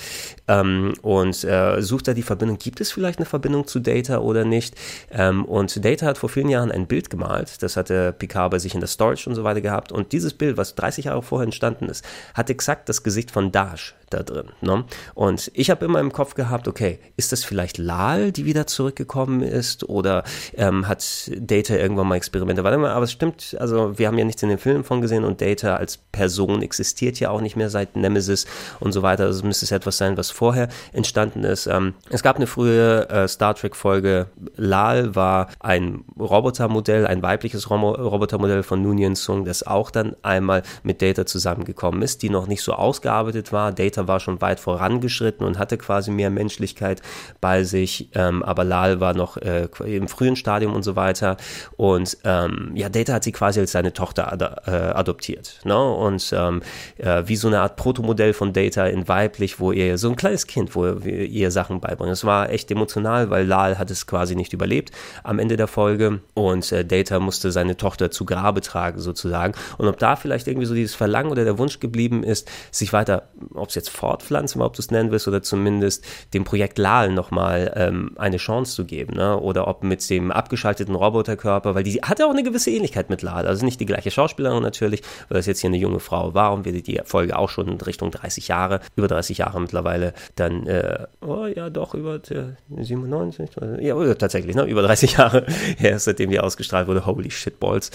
[0.47, 2.57] Ähm, und äh, sucht da die Verbindung.
[2.57, 4.75] Gibt es vielleicht eine Verbindung zu Data oder nicht?
[5.11, 8.73] Ähm, und Data hat vor vielen Jahren ein Bild gemalt, das hatte Picard bei sich
[8.73, 9.91] in der Storage und so weiter gehabt.
[9.91, 13.95] Und dieses Bild, was 30 Jahre vorher entstanden ist, hat exakt das Gesicht von Dash
[14.13, 14.49] da drin.
[14.61, 14.83] Ne?
[15.13, 19.41] Und ich habe immer im Kopf gehabt, okay, ist das vielleicht Lal, die wieder zurückgekommen
[19.41, 19.87] ist?
[19.87, 20.23] Oder
[20.55, 22.63] ähm, hat Data irgendwann mal Experimente?
[22.63, 25.23] Warte mal, aber es stimmt, also wir haben ja nichts in den Filmen von gesehen
[25.23, 28.45] und Data als Person existiert ja auch nicht mehr seit Nemesis
[28.79, 29.25] und so weiter.
[29.25, 31.67] Also müsste es etwas sein, was vorher entstanden ist.
[31.67, 34.27] Ähm, es gab eine frühe äh, Star Trek-Folge.
[34.55, 40.63] Lal war ein Robotermodell, ein weibliches Robo Robotermodell von Noonien Sung, das auch dann einmal
[40.83, 43.71] mit Data zusammengekommen ist, die noch nicht so ausgearbeitet war.
[43.71, 47.01] Data Vater war schon weit vorangeschritten und hatte quasi mehr Menschlichkeit
[47.39, 51.37] bei sich, ähm, aber Lal war noch äh, im frühen Stadium und so weiter.
[51.77, 55.59] Und ähm, ja, Data hat sie quasi als seine Tochter ad äh, adoptiert.
[55.63, 55.77] Ne?
[55.77, 56.61] Und ähm,
[56.97, 60.47] äh, wie so eine Art Protomodell von Data in weiblich, wo ihr so ein kleines
[60.47, 62.11] Kind, wo ihr, ihr Sachen beibringt.
[62.11, 64.91] Es war echt emotional, weil Lal hat es quasi nicht überlebt
[65.23, 69.53] am Ende der Folge und äh, Data musste seine Tochter zu Grabe tragen sozusagen.
[69.77, 73.29] Und ob da vielleicht irgendwie so dieses Verlangen oder der Wunsch geblieben ist, sich weiter,
[73.53, 77.73] ob es jetzt fortpflanzen, ob du es nennen willst, oder zumindest dem Projekt Lal nochmal
[77.75, 79.15] ähm, eine Chance zu geben.
[79.15, 79.39] Ne?
[79.39, 83.47] Oder ob mit dem abgeschalteten Roboterkörper, weil die hatte auch eine gewisse Ähnlichkeit mit Lal.
[83.47, 86.65] Also nicht die gleiche Schauspielerin natürlich, weil das jetzt hier eine junge Frau war und
[86.65, 91.05] wir die Folge auch schon in Richtung 30 Jahre, über 30 Jahre mittlerweile, dann, äh,
[91.21, 93.49] oh ja, doch, über äh, 97,
[93.79, 94.63] ja, tatsächlich, ne?
[94.65, 95.45] über 30 Jahre
[95.77, 97.05] her, seitdem die ausgestrahlt wurde.
[97.05, 97.91] Holy shitballs.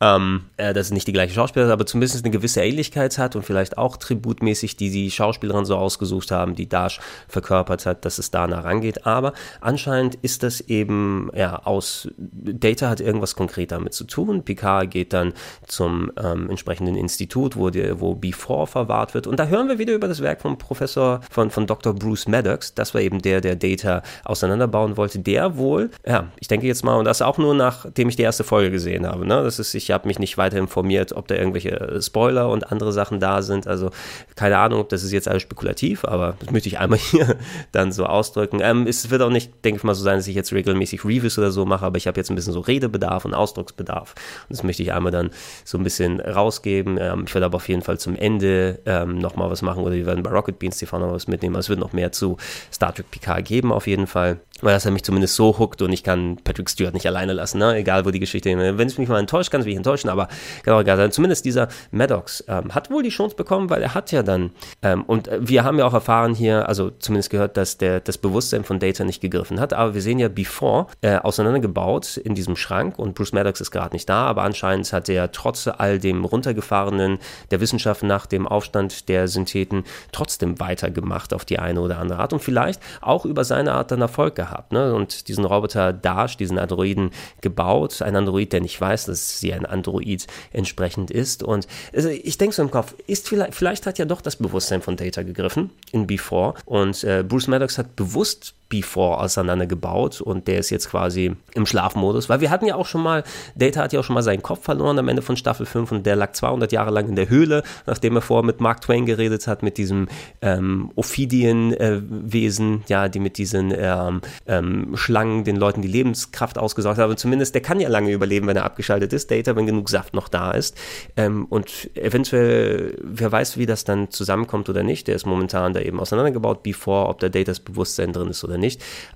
[0.00, 3.44] Ähm, äh, dass es nicht die gleiche Schauspielerin, aber zumindest eine gewisse Ähnlichkeit hat und
[3.44, 5.29] vielleicht auch tributmäßig die die Schauspielerin
[5.64, 9.06] so ausgesucht haben, die Dash verkörpert hat, dass es danach angeht.
[9.06, 14.42] Aber anscheinend ist das eben, ja, aus Data hat irgendwas konkret damit zu tun.
[14.42, 15.32] Picard geht dann
[15.66, 19.26] zum ähm, entsprechenden Institut, wo, die, wo B4 verwahrt wird.
[19.26, 21.94] Und da hören wir wieder über das Werk von Professor, von, von Dr.
[21.94, 22.74] Bruce Maddox.
[22.74, 25.18] Das war eben der, der Data auseinanderbauen wollte.
[25.18, 28.44] Der wohl, ja, ich denke jetzt mal, und das auch nur nachdem ich die erste
[28.44, 29.26] Folge gesehen habe.
[29.26, 29.42] Ne?
[29.42, 33.20] Das ist, ich habe mich nicht weiter informiert, ob da irgendwelche Spoiler und andere Sachen
[33.20, 33.66] da sind.
[33.66, 33.90] Also
[34.36, 37.36] keine Ahnung, ob das ist jetzt alles spekulativ, aber das möchte ich einmal hier
[37.72, 38.60] dann so ausdrücken.
[38.62, 41.38] Ähm, es wird auch nicht, denke ich mal, so sein, dass ich jetzt regelmäßig Reviews
[41.38, 44.14] oder so mache, aber ich habe jetzt ein bisschen so Redebedarf und Ausdrucksbedarf.
[44.48, 45.30] Und das möchte ich einmal dann
[45.64, 46.98] so ein bisschen rausgeben.
[47.00, 50.06] Ähm, ich werde aber auf jeden Fall zum Ende ähm, nochmal was machen oder wir
[50.06, 51.56] werden bei Rocket Beans TV noch was mitnehmen.
[51.56, 52.36] Also es wird noch mehr zu
[52.72, 55.92] Star Trek PK geben auf jeden Fall weil das er mich zumindest so hookt und
[55.92, 57.76] ich kann Patrick Stewart nicht alleine lassen, ne?
[57.76, 60.28] egal wo die Geschichte, wenn es mich mal enttäuscht, kann es mich enttäuschen, aber
[60.62, 64.22] genau, egal, zumindest dieser Maddox ähm, hat wohl die Chance bekommen, weil er hat ja
[64.22, 64.50] dann,
[64.82, 68.64] ähm, und wir haben ja auch erfahren hier, also zumindest gehört, dass der, das Bewusstsein
[68.64, 72.98] von Data nicht gegriffen hat, aber wir sehen ja Before äh, auseinandergebaut in diesem Schrank
[72.98, 77.18] und Bruce Maddox ist gerade nicht da, aber anscheinend hat er trotz all dem runtergefahrenen
[77.50, 82.32] der Wissenschaft nach dem Aufstand der Syntheten trotzdem weitergemacht auf die eine oder andere Art
[82.32, 84.94] und vielleicht auch über seine Art dann Erfolg gehabt gehabt ne?
[84.94, 87.10] und diesen Roboter Dash, diesen Androiden
[87.40, 88.02] gebaut.
[88.02, 91.42] Ein Android, der nicht weiß, dass sie ein Android entsprechend ist.
[91.42, 94.82] Und also ich denke so im Kopf, ist vielleicht, vielleicht hat ja doch das Bewusstsein
[94.82, 96.54] von Data gegriffen in Before.
[96.64, 102.28] Und äh, Bruce Maddox hat bewusst Before auseinandergebaut und der ist jetzt quasi im Schlafmodus,
[102.28, 103.24] weil wir hatten ja auch schon mal,
[103.56, 106.06] Data hat ja auch schon mal seinen Kopf verloren am Ende von Staffel 5 und
[106.06, 109.48] der lag 200 Jahre lang in der Höhle, nachdem er vorher mit Mark Twain geredet
[109.48, 110.06] hat, mit diesem
[110.40, 116.98] ähm, Ophidien-Wesen, äh, ja, die mit diesen ähm, ähm, Schlangen den Leuten die Lebenskraft ausgesaugt
[116.98, 117.16] haben.
[117.16, 120.28] Zumindest der kann ja lange überleben, wenn er abgeschaltet ist, Data, wenn genug Saft noch
[120.28, 120.76] da ist.
[121.16, 125.80] Ähm, und eventuell, wer weiß, wie das dann zusammenkommt oder nicht, der ist momentan da
[125.80, 128.59] eben auseinandergebaut, bevor, ob der Datas Bewusstsein drin ist oder nicht.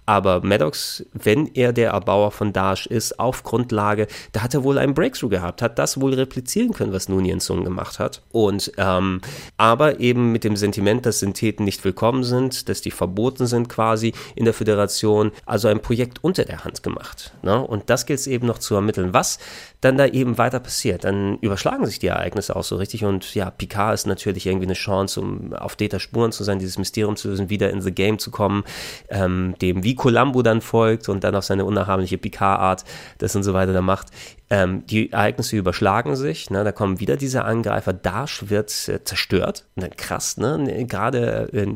[0.07, 4.78] Aber Maddox, wenn er der Erbauer von Dash ist, auf Grundlage, da hat er wohl
[4.78, 8.22] einen Breakthrough gehabt, hat das wohl replizieren können, was Nunien Sung gemacht hat.
[8.30, 9.20] Und ähm,
[9.57, 14.12] aber eben mit dem Sentiment, dass Syntheten nicht willkommen sind, dass die verboten sind quasi
[14.35, 17.33] in der Föderation, also ein Projekt unter der Hand gemacht.
[17.42, 17.61] Ne?
[17.61, 19.14] Und das gilt es eben noch zu ermitteln.
[19.14, 19.38] Was
[19.85, 21.04] dann da eben weiter passiert.
[21.04, 24.74] Dann überschlagen sich die Ereignisse auch so richtig und ja, Picard ist natürlich irgendwie eine
[24.74, 28.18] Chance, um auf Data Spuren zu sein, dieses Mysterium zu lösen, wieder in the Game
[28.18, 28.64] zu kommen,
[29.11, 32.85] ähm, dem wie Columbo dann folgt und dann auf seine unnachahmliche Picard-Art
[33.18, 34.09] das und so weiter da macht.
[34.51, 39.64] Ähm, die Ereignisse überschlagen sich, ne, da kommen wieder diese Angreifer, Dash wird äh, zerstört,
[39.75, 41.66] dann krass, ne, gerade äh,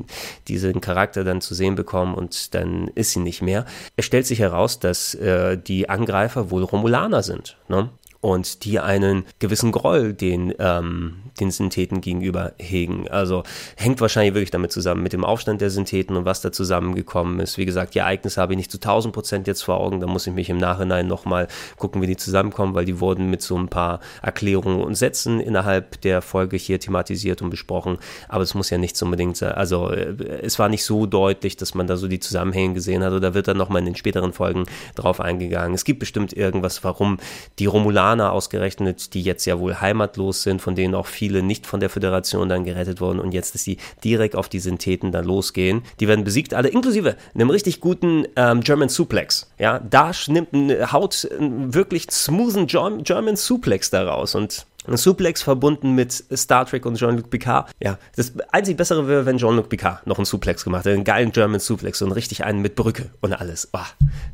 [0.48, 3.64] diesen Charakter dann zu sehen bekommen und dann ist sie nicht mehr.
[3.96, 7.90] Es stellt sich heraus, dass äh, die Angreifer wohl Romulaner sind, ne?
[8.20, 13.08] Und die einen gewissen Groll den, ähm, den Syntheten gegenüber hegen.
[13.08, 13.44] Also
[13.76, 17.58] hängt wahrscheinlich wirklich damit zusammen mit dem Aufstand der Syntheten und was da zusammengekommen ist.
[17.58, 20.00] Wie gesagt, die Ereignisse habe ich nicht zu 1000 Prozent jetzt vor Augen.
[20.00, 23.40] Da muss ich mich im Nachhinein nochmal gucken, wie die zusammenkommen, weil die wurden mit
[23.40, 27.98] so ein paar Erklärungen und Sätzen innerhalb der Folge hier thematisiert und besprochen.
[28.28, 29.52] Aber es muss ja nicht unbedingt sein.
[29.52, 33.12] Also äh, es war nicht so deutlich, dass man da so die Zusammenhänge gesehen hat.
[33.12, 34.64] Oder wird dann nochmal in den späteren Folgen
[34.96, 35.74] drauf eingegangen.
[35.74, 37.18] Es gibt bestimmt irgendwas, warum
[37.60, 41.66] die Romulaner Iraner ausgerechnet, die jetzt ja wohl heimatlos sind, von denen auch viele nicht
[41.66, 45.24] von der Föderation dann gerettet wurden und jetzt, dass sie direkt auf die Syntheten dann
[45.24, 45.82] losgehen.
[46.00, 49.50] Die werden besiegt, alle inklusive einem richtig guten ähm, German Suplex.
[49.58, 50.52] Ja, Dash nimmt,
[50.92, 56.96] haut einen wirklich smoothen German Suplex daraus und ein Suplex verbunden mit Star Trek und
[56.96, 57.70] Jean-Luc Picard.
[57.78, 60.94] Ja, das einzig Bessere wäre, wenn Jean-Luc Picard noch einen Suplex gemacht hätte.
[60.94, 63.68] Einen geilen German Suplex und richtig einen mit Brücke und alles.
[63.74, 63.80] Oh,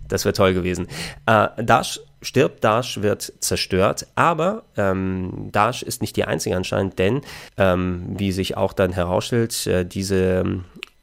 [0.06, 0.86] das wäre toll gewesen.
[1.26, 7.20] Äh, Dash stirbt, Dash wird zerstört, aber ähm, Dash ist nicht die einzige anscheinend, denn
[7.56, 10.44] ähm, wie sich auch dann herausstellt, äh, diese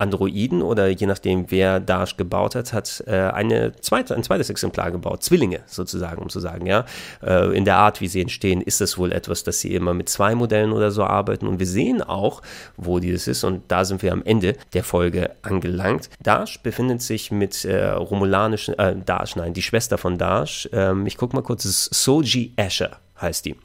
[0.01, 4.91] Androiden oder je nachdem, wer Dash gebaut hat, hat äh, eine zweite, ein zweites Exemplar
[4.91, 5.23] gebaut.
[5.23, 6.85] Zwillinge sozusagen, um zu sagen, ja.
[7.23, 10.09] Äh, in der Art, wie sie entstehen, ist es wohl etwas, dass sie immer mit
[10.09, 11.47] zwei Modellen oder so arbeiten.
[11.47, 12.41] Und wir sehen auch,
[12.77, 13.43] wo dieses ist.
[13.43, 16.09] Und da sind wir am Ende der Folge angelangt.
[16.23, 20.67] Dash befindet sich mit äh, romulanischen, äh, Dash, nein, die Schwester von Dash.
[20.73, 23.55] Ähm, ich gucke mal kurz, es ist Soji Asher heißt die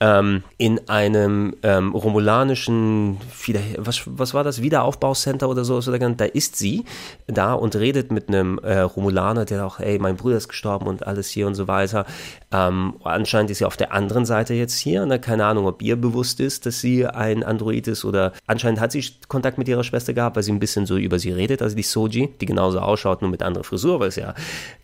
[0.00, 3.18] ähm, in einem ähm, romulanischen,
[3.78, 6.84] was, was war das, Wiederaufbaucenter oder so, da ist sie
[7.26, 11.06] da und redet mit einem äh, Romulaner, der auch, ey, mein Bruder ist gestorben und
[11.06, 12.04] alles hier und so weiter.
[12.52, 15.18] Ähm, anscheinend ist sie auf der anderen Seite jetzt hier, ne?
[15.18, 19.04] keine Ahnung, ob ihr bewusst ist, dass sie ein Android ist oder anscheinend hat sie
[19.28, 21.82] Kontakt mit ihrer Schwester gehabt, weil sie ein bisschen so über sie redet, also die
[21.82, 24.34] Soji, die genauso ausschaut, nur mit anderer Frisur, weil es ja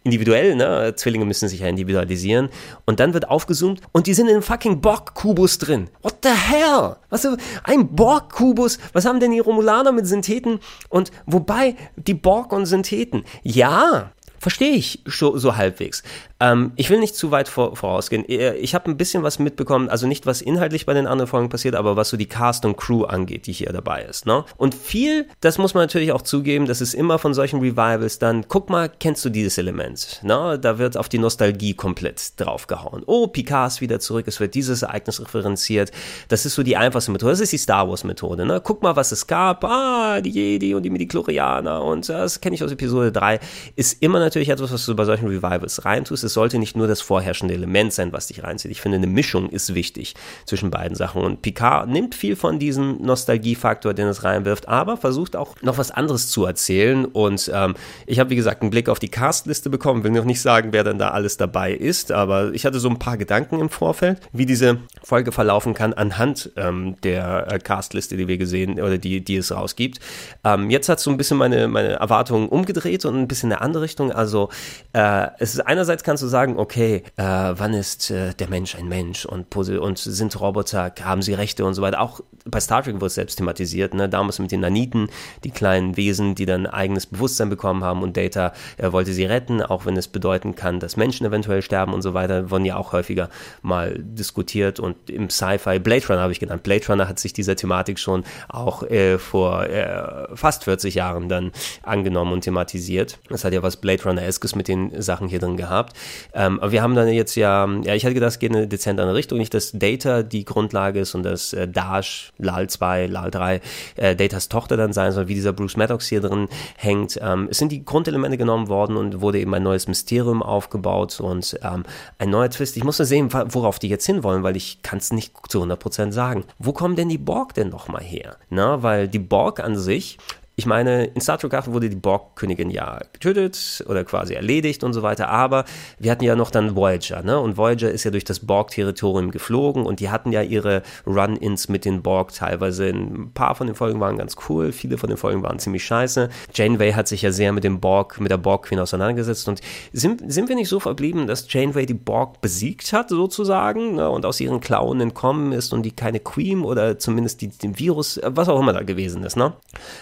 [0.04, 0.94] individuell, ne?
[0.96, 2.48] Zwillinge müssen sich ja individualisieren
[2.86, 5.88] und dann wird aufgezoomt und die sind in einem fucking Box Borg-Kubus drin.
[6.02, 6.96] What the hell?
[7.10, 7.26] Was,
[7.64, 8.78] ein Borg-Kubus?
[8.92, 10.60] Was haben denn die Romulaner mit Syntheten?
[10.88, 14.12] Und wobei, die Borg und Syntheten, ja,
[14.42, 16.02] verstehe ich so, so halbwegs.
[16.40, 18.28] Ähm, ich will nicht zu weit vor, vorausgehen.
[18.28, 21.48] Äh, ich habe ein bisschen was mitbekommen, also nicht was inhaltlich bei den anderen Folgen
[21.48, 24.26] passiert, aber was so die Cast und Crew angeht, die hier dabei ist.
[24.26, 24.44] Ne?
[24.56, 28.46] Und viel, das muss man natürlich auch zugeben, das ist immer von solchen Revivals dann,
[28.48, 30.18] guck mal, kennst du dieses Element?
[30.24, 30.58] Ne?
[30.60, 33.04] Da wird auf die Nostalgie komplett draufgehauen.
[33.06, 35.92] Oh, Picard ist wieder zurück, es wird dieses Ereignis referenziert.
[36.26, 37.30] Das ist so die einfachste Methode.
[37.30, 38.44] Das ist die Star Wars Methode.
[38.44, 38.60] Ne?
[38.60, 39.62] Guck mal, was es gab.
[39.64, 43.38] Ah, die Jedi und die Midichlorianer und das kenne ich aus Episode 3.
[43.76, 46.24] Ist immer natürlich etwas, was du bei solchen Revivals reintust.
[46.24, 48.70] Es sollte nicht nur das vorherrschende Element sein, was dich reinzieht.
[48.70, 50.14] Ich finde, eine Mischung ist wichtig
[50.44, 51.22] zwischen beiden Sachen.
[51.22, 55.90] Und Picard nimmt viel von diesem Nostalgiefaktor, den es reinwirft, aber versucht auch noch was
[55.90, 57.04] anderes zu erzählen.
[57.04, 57.74] Und ähm,
[58.06, 60.04] ich habe, wie gesagt, einen Blick auf die Castliste bekommen.
[60.04, 62.98] Will noch nicht sagen, wer denn da alles dabei ist, aber ich hatte so ein
[62.98, 68.28] paar Gedanken im Vorfeld, wie diese Folge verlaufen kann anhand ähm, der äh, Castliste, die
[68.28, 70.00] wir gesehen oder die, die es rausgibt.
[70.44, 73.62] Ähm, jetzt hat so ein bisschen meine, meine Erwartungen umgedreht und ein bisschen in eine
[73.62, 74.12] andere Richtung.
[74.22, 74.50] Also
[74.92, 78.86] äh, es ist einerseits kannst du sagen, okay, äh, wann ist äh, der Mensch ein
[78.86, 82.00] Mensch und, und sind Roboter, haben sie Rechte und so weiter.
[82.00, 84.08] Auch bei Star Trek wurde es selbst thematisiert, ne?
[84.08, 85.08] damals mit den Naniten,
[85.42, 89.60] die kleinen Wesen, die dann eigenes Bewusstsein bekommen haben und Data er wollte sie retten,
[89.60, 92.92] auch wenn es bedeuten kann, dass Menschen eventuell sterben und so weiter, wurden ja auch
[92.92, 93.28] häufiger
[93.60, 97.56] mal diskutiert und im Sci-Fi, Blade Runner habe ich genannt, Blade Runner hat sich dieser
[97.56, 101.50] Thematik schon auch äh, vor äh, fast 40 Jahren dann
[101.82, 103.18] angenommen und thematisiert.
[103.28, 105.96] Das hat ja was Blade Runner-eskes mit den Sachen hier drin gehabt.
[106.34, 108.68] Ähm, aber wir haben dann jetzt ja, ja, ich hatte gedacht, es geht in eine
[108.68, 113.06] dezent andere Richtung, nicht, dass Data die Grundlage ist und dass äh, Dash, LAL 2,
[113.06, 113.60] LAL 3
[113.96, 117.18] äh, Datas Tochter dann sein soll, wie dieser Bruce Maddox hier drin hängt.
[117.22, 121.58] Ähm, es sind die Grundelemente genommen worden und wurde eben ein neues Mysterium aufgebaut und
[121.62, 121.84] ähm,
[122.18, 122.76] ein neuer Twist.
[122.76, 126.12] Ich muss nur sehen, worauf die jetzt hinwollen, weil ich kann es nicht zu 100%
[126.12, 126.44] sagen.
[126.58, 128.36] Wo kommen denn die Borg denn nochmal her?
[128.50, 130.18] Na, weil die Borg an sich
[130.54, 135.02] ich meine, in Star Trek wurde die Borg-Königin ja getötet oder quasi erledigt und so
[135.02, 135.64] weiter, aber
[135.98, 137.40] wir hatten ja noch dann Voyager, ne?
[137.40, 141.86] Und Voyager ist ja durch das Borg-Territorium geflogen und die hatten ja ihre Run-Ins mit
[141.86, 142.88] den Borg teilweise.
[142.88, 146.28] Ein paar von den Folgen waren ganz cool, viele von den Folgen waren ziemlich scheiße.
[146.52, 150.50] Janeway hat sich ja sehr mit dem Borg, mit der Borg-Queen auseinandergesetzt und sind, sind
[150.50, 154.10] wir nicht so verblieben, dass Janeway die Borg besiegt hat, sozusagen, ne?
[154.10, 158.20] und aus ihren Klauen entkommen ist und die keine Queen oder zumindest die, den Virus,
[158.22, 159.54] was auch immer da gewesen ist, ne?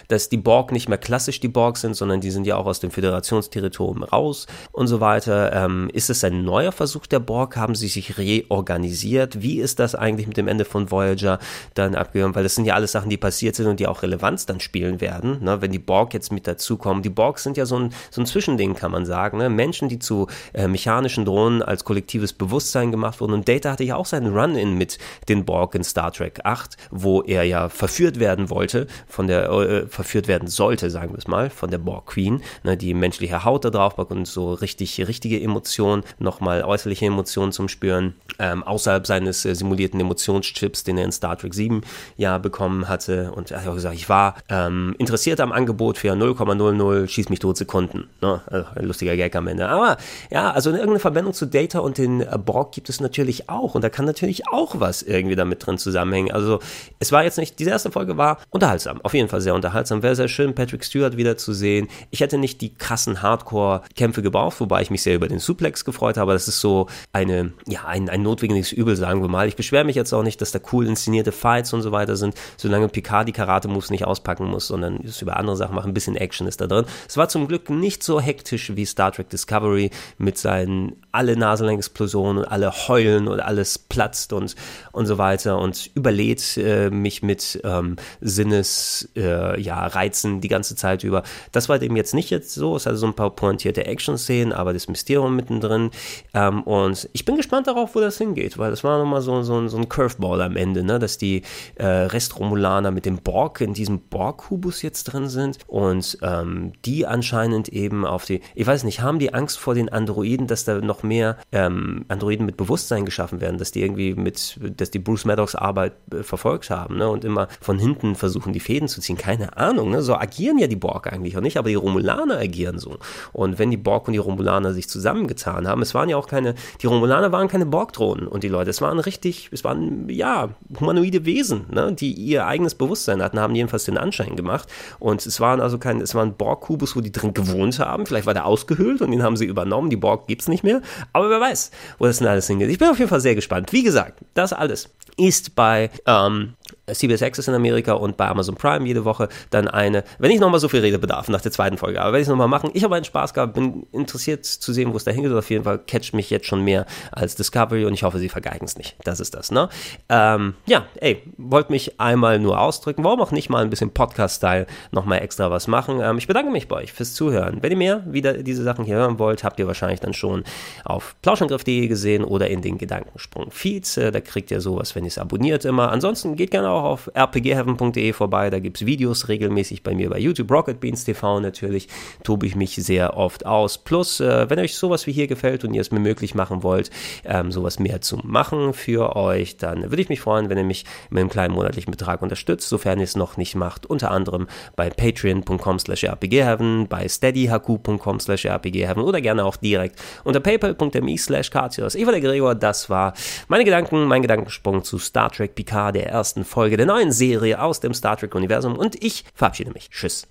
[0.08, 2.80] Dass die Borg nicht mehr klassisch die Borg sind, sondern die sind ja auch aus
[2.80, 5.52] dem Föderationsterritorium raus und so weiter.
[5.52, 7.56] Ähm, ist es ein neuer Versuch der Borg?
[7.56, 9.42] Haben sie sich reorganisiert?
[9.42, 11.38] Wie ist das eigentlich mit dem Ende von Voyager
[11.74, 12.34] dann abgegangen?
[12.34, 15.00] Weil das sind ja alles Sachen, die passiert sind und die auch Relevanz dann spielen
[15.00, 15.60] werden, ne?
[15.60, 17.02] wenn die Borg jetzt mit dazukommen.
[17.02, 19.38] Die Borg sind ja so ein, so ein Zwischending, kann man sagen.
[19.38, 19.48] Ne?
[19.48, 23.32] Menschen, die zu äh, mechanischen Drohnen als kollektives Bewusstsein gemacht wurden.
[23.32, 27.22] Und Data hatte ja auch seinen Run-In mit den Borg in Star Trek 8, wo
[27.22, 31.50] er ja verführt werden wollte, von der äh, verführt werden sollte, sagen wir es mal,
[31.50, 36.04] von der Borg Queen, ne, die menschliche Haut da drauf und so richtig richtige Emotionen,
[36.20, 41.36] nochmal äußerliche Emotionen zum Spüren, ähm, außerhalb seines äh, simulierten Emotionschips, den er in Star
[41.36, 41.80] Trek 7
[42.16, 43.32] ja bekommen hatte.
[43.32, 47.40] Und er hat auch gesagt, ich war ähm, interessiert am Angebot für 0,00 schieß mich
[47.40, 48.08] tot Sekunden.
[48.22, 48.40] Ne?
[48.46, 49.68] Also ein lustiger Gag am Ende.
[49.68, 49.96] Aber
[50.30, 53.74] ja, also irgendeine Verbindung zu Data und den äh, Borg gibt es natürlich auch.
[53.74, 56.30] Und da kann natürlich auch was irgendwie damit drin zusammenhängen.
[56.30, 56.60] Also
[57.00, 60.02] es war jetzt nicht, diese erste Folge war unterhaltsam, auf jeden Fall sehr unterhaltsam.
[60.02, 61.88] Wer sehr schön, Patrick Stewart wiederzusehen.
[62.10, 66.18] Ich hätte nicht die krassen Hardcore-Kämpfe gebraucht, wobei ich mich sehr über den Suplex gefreut
[66.18, 66.34] habe.
[66.34, 69.48] Das ist so eine, ja, ein, ein notwendiges Übel, sagen wir mal.
[69.48, 72.34] Ich beschwere mich jetzt auch nicht, dass da cool inszenierte Fights und so weiter sind,
[72.58, 75.86] solange Picard die Karate-Moves nicht auspacken muss, sondern es über andere Sachen macht.
[75.86, 76.84] Ein bisschen Action ist da drin.
[77.08, 82.44] Es war zum Glück nicht so hektisch wie Star Trek Discovery mit seinen alle Nasenlängen-Explosionen
[82.44, 84.54] und alle heulen und alles platzt und,
[84.92, 90.74] und so weiter und überlädt äh, mich mit ähm, Sinnes, äh, ja, Reizen die ganze
[90.76, 91.22] Zeit über.
[91.52, 92.76] Das war dem jetzt nicht jetzt so.
[92.76, 95.90] Es hatte so ein paar pointierte Action-Szenen, aber das Mysterium mittendrin.
[96.34, 99.68] Ähm, und ich bin gespannt darauf, wo das hingeht, weil das war nochmal so, so,
[99.68, 100.98] so ein Curveball am Ende, ne?
[100.98, 101.42] dass die
[101.76, 107.68] äh, Restromulaner mit dem Borg in diesem Borg-Kubus jetzt drin sind und ähm, die anscheinend
[107.68, 111.02] eben auf die, ich weiß nicht, haben die Angst vor den Androiden, dass da noch
[111.02, 115.54] mehr ähm, Androiden mit Bewusstsein geschaffen werden, dass die irgendwie mit, dass die Bruce Maddox
[115.54, 117.08] Arbeit äh, verfolgt haben ne?
[117.08, 119.16] und immer von hinten versuchen, die Fäden zu ziehen.
[119.16, 119.99] Keine Ahnung, ne?
[120.02, 122.98] So agieren ja die Borg eigentlich auch nicht, aber die Romulaner agieren so.
[123.32, 126.54] Und wenn die Borg und die Romulaner sich zusammengetan haben, es waren ja auch keine,
[126.82, 131.24] die Romulaner waren keine Borg-Drohnen und die Leute, es waren richtig, es waren, ja, humanoide
[131.24, 131.92] Wesen, ne?
[131.92, 134.68] die ihr eigenes Bewusstsein hatten, haben jedenfalls den Anschein gemacht.
[134.98, 138.06] Und es waren also kein, es waren Borg-Kubus, wo die drin gewohnt haben.
[138.06, 139.90] Vielleicht war der ausgehöhlt und den haben sie übernommen.
[139.90, 140.80] Die Borg gibt es nicht mehr.
[141.12, 142.70] Aber wer weiß, wo das denn alles hingeht.
[142.70, 143.72] Ich bin auf jeden Fall sehr gespannt.
[143.72, 146.54] Wie gesagt, das alles ist bei ähm,
[146.86, 150.60] CBS Access in Amerika und bei Amazon Prime jede Woche dann eine, wenn ich nochmal
[150.60, 152.70] so viel Redebedarf nach der zweiten Folge, aber werde ich es nochmal machen.
[152.74, 155.32] Ich habe einen Spaß gehabt, bin interessiert zu sehen, wo es da hingeht.
[155.32, 158.64] Auf jeden Fall catcht mich jetzt schon mehr als Discovery und ich hoffe, sie vergeigen
[158.64, 158.96] es nicht.
[159.04, 159.68] Das ist das, ne?
[160.08, 163.04] Ähm, ja, ey, wollte mich einmal nur ausdrücken.
[163.04, 166.00] Warum auch nicht mal ein bisschen Podcast-Style nochmal extra was machen?
[166.00, 167.58] Ähm, ich bedanke mich bei euch fürs Zuhören.
[167.62, 170.44] Wenn ihr mehr wieder diese Sachen hier hören wollt, habt ihr wahrscheinlich dann schon
[170.84, 173.96] auf plauschangriff.de gesehen oder in den Gedankensprung-Feeds.
[173.98, 175.90] Äh, da kriegt ihr sowas, wenn ihr es abonniert immer.
[175.92, 178.50] Ansonsten geht gerne auch auf rpgheaven.de vorbei.
[178.50, 181.88] Da gibt es Videos regelmäßig bei mir bei YouTube, Rocket Beans TV natürlich.
[182.24, 183.78] Tobe ich mich sehr oft aus.
[183.78, 186.90] Plus, äh, wenn euch sowas wie hier gefällt und ihr es mir möglich machen wollt,
[187.24, 190.84] ähm, sowas mehr zu machen für euch, dann würde ich mich freuen, wenn ihr mich
[191.10, 193.86] mit einem kleinen monatlichen Betrag unterstützt, sofern ihr es noch nicht macht.
[193.86, 200.40] Unter anderem bei patreon.com slash rpgheaven, bei steadyhq.com slash rpgheaven oder gerne auch direkt unter
[200.40, 203.14] paypal.me slash Ich war der Gregor, das war
[203.48, 207.80] meine Gedanken, mein Gedankensprung zu Star Trek Picard, der ersten Folge der neuen Serie aus
[207.80, 209.88] dem Star Trek-Universum und ich verabschiede mich.
[209.88, 210.26] Tschüss.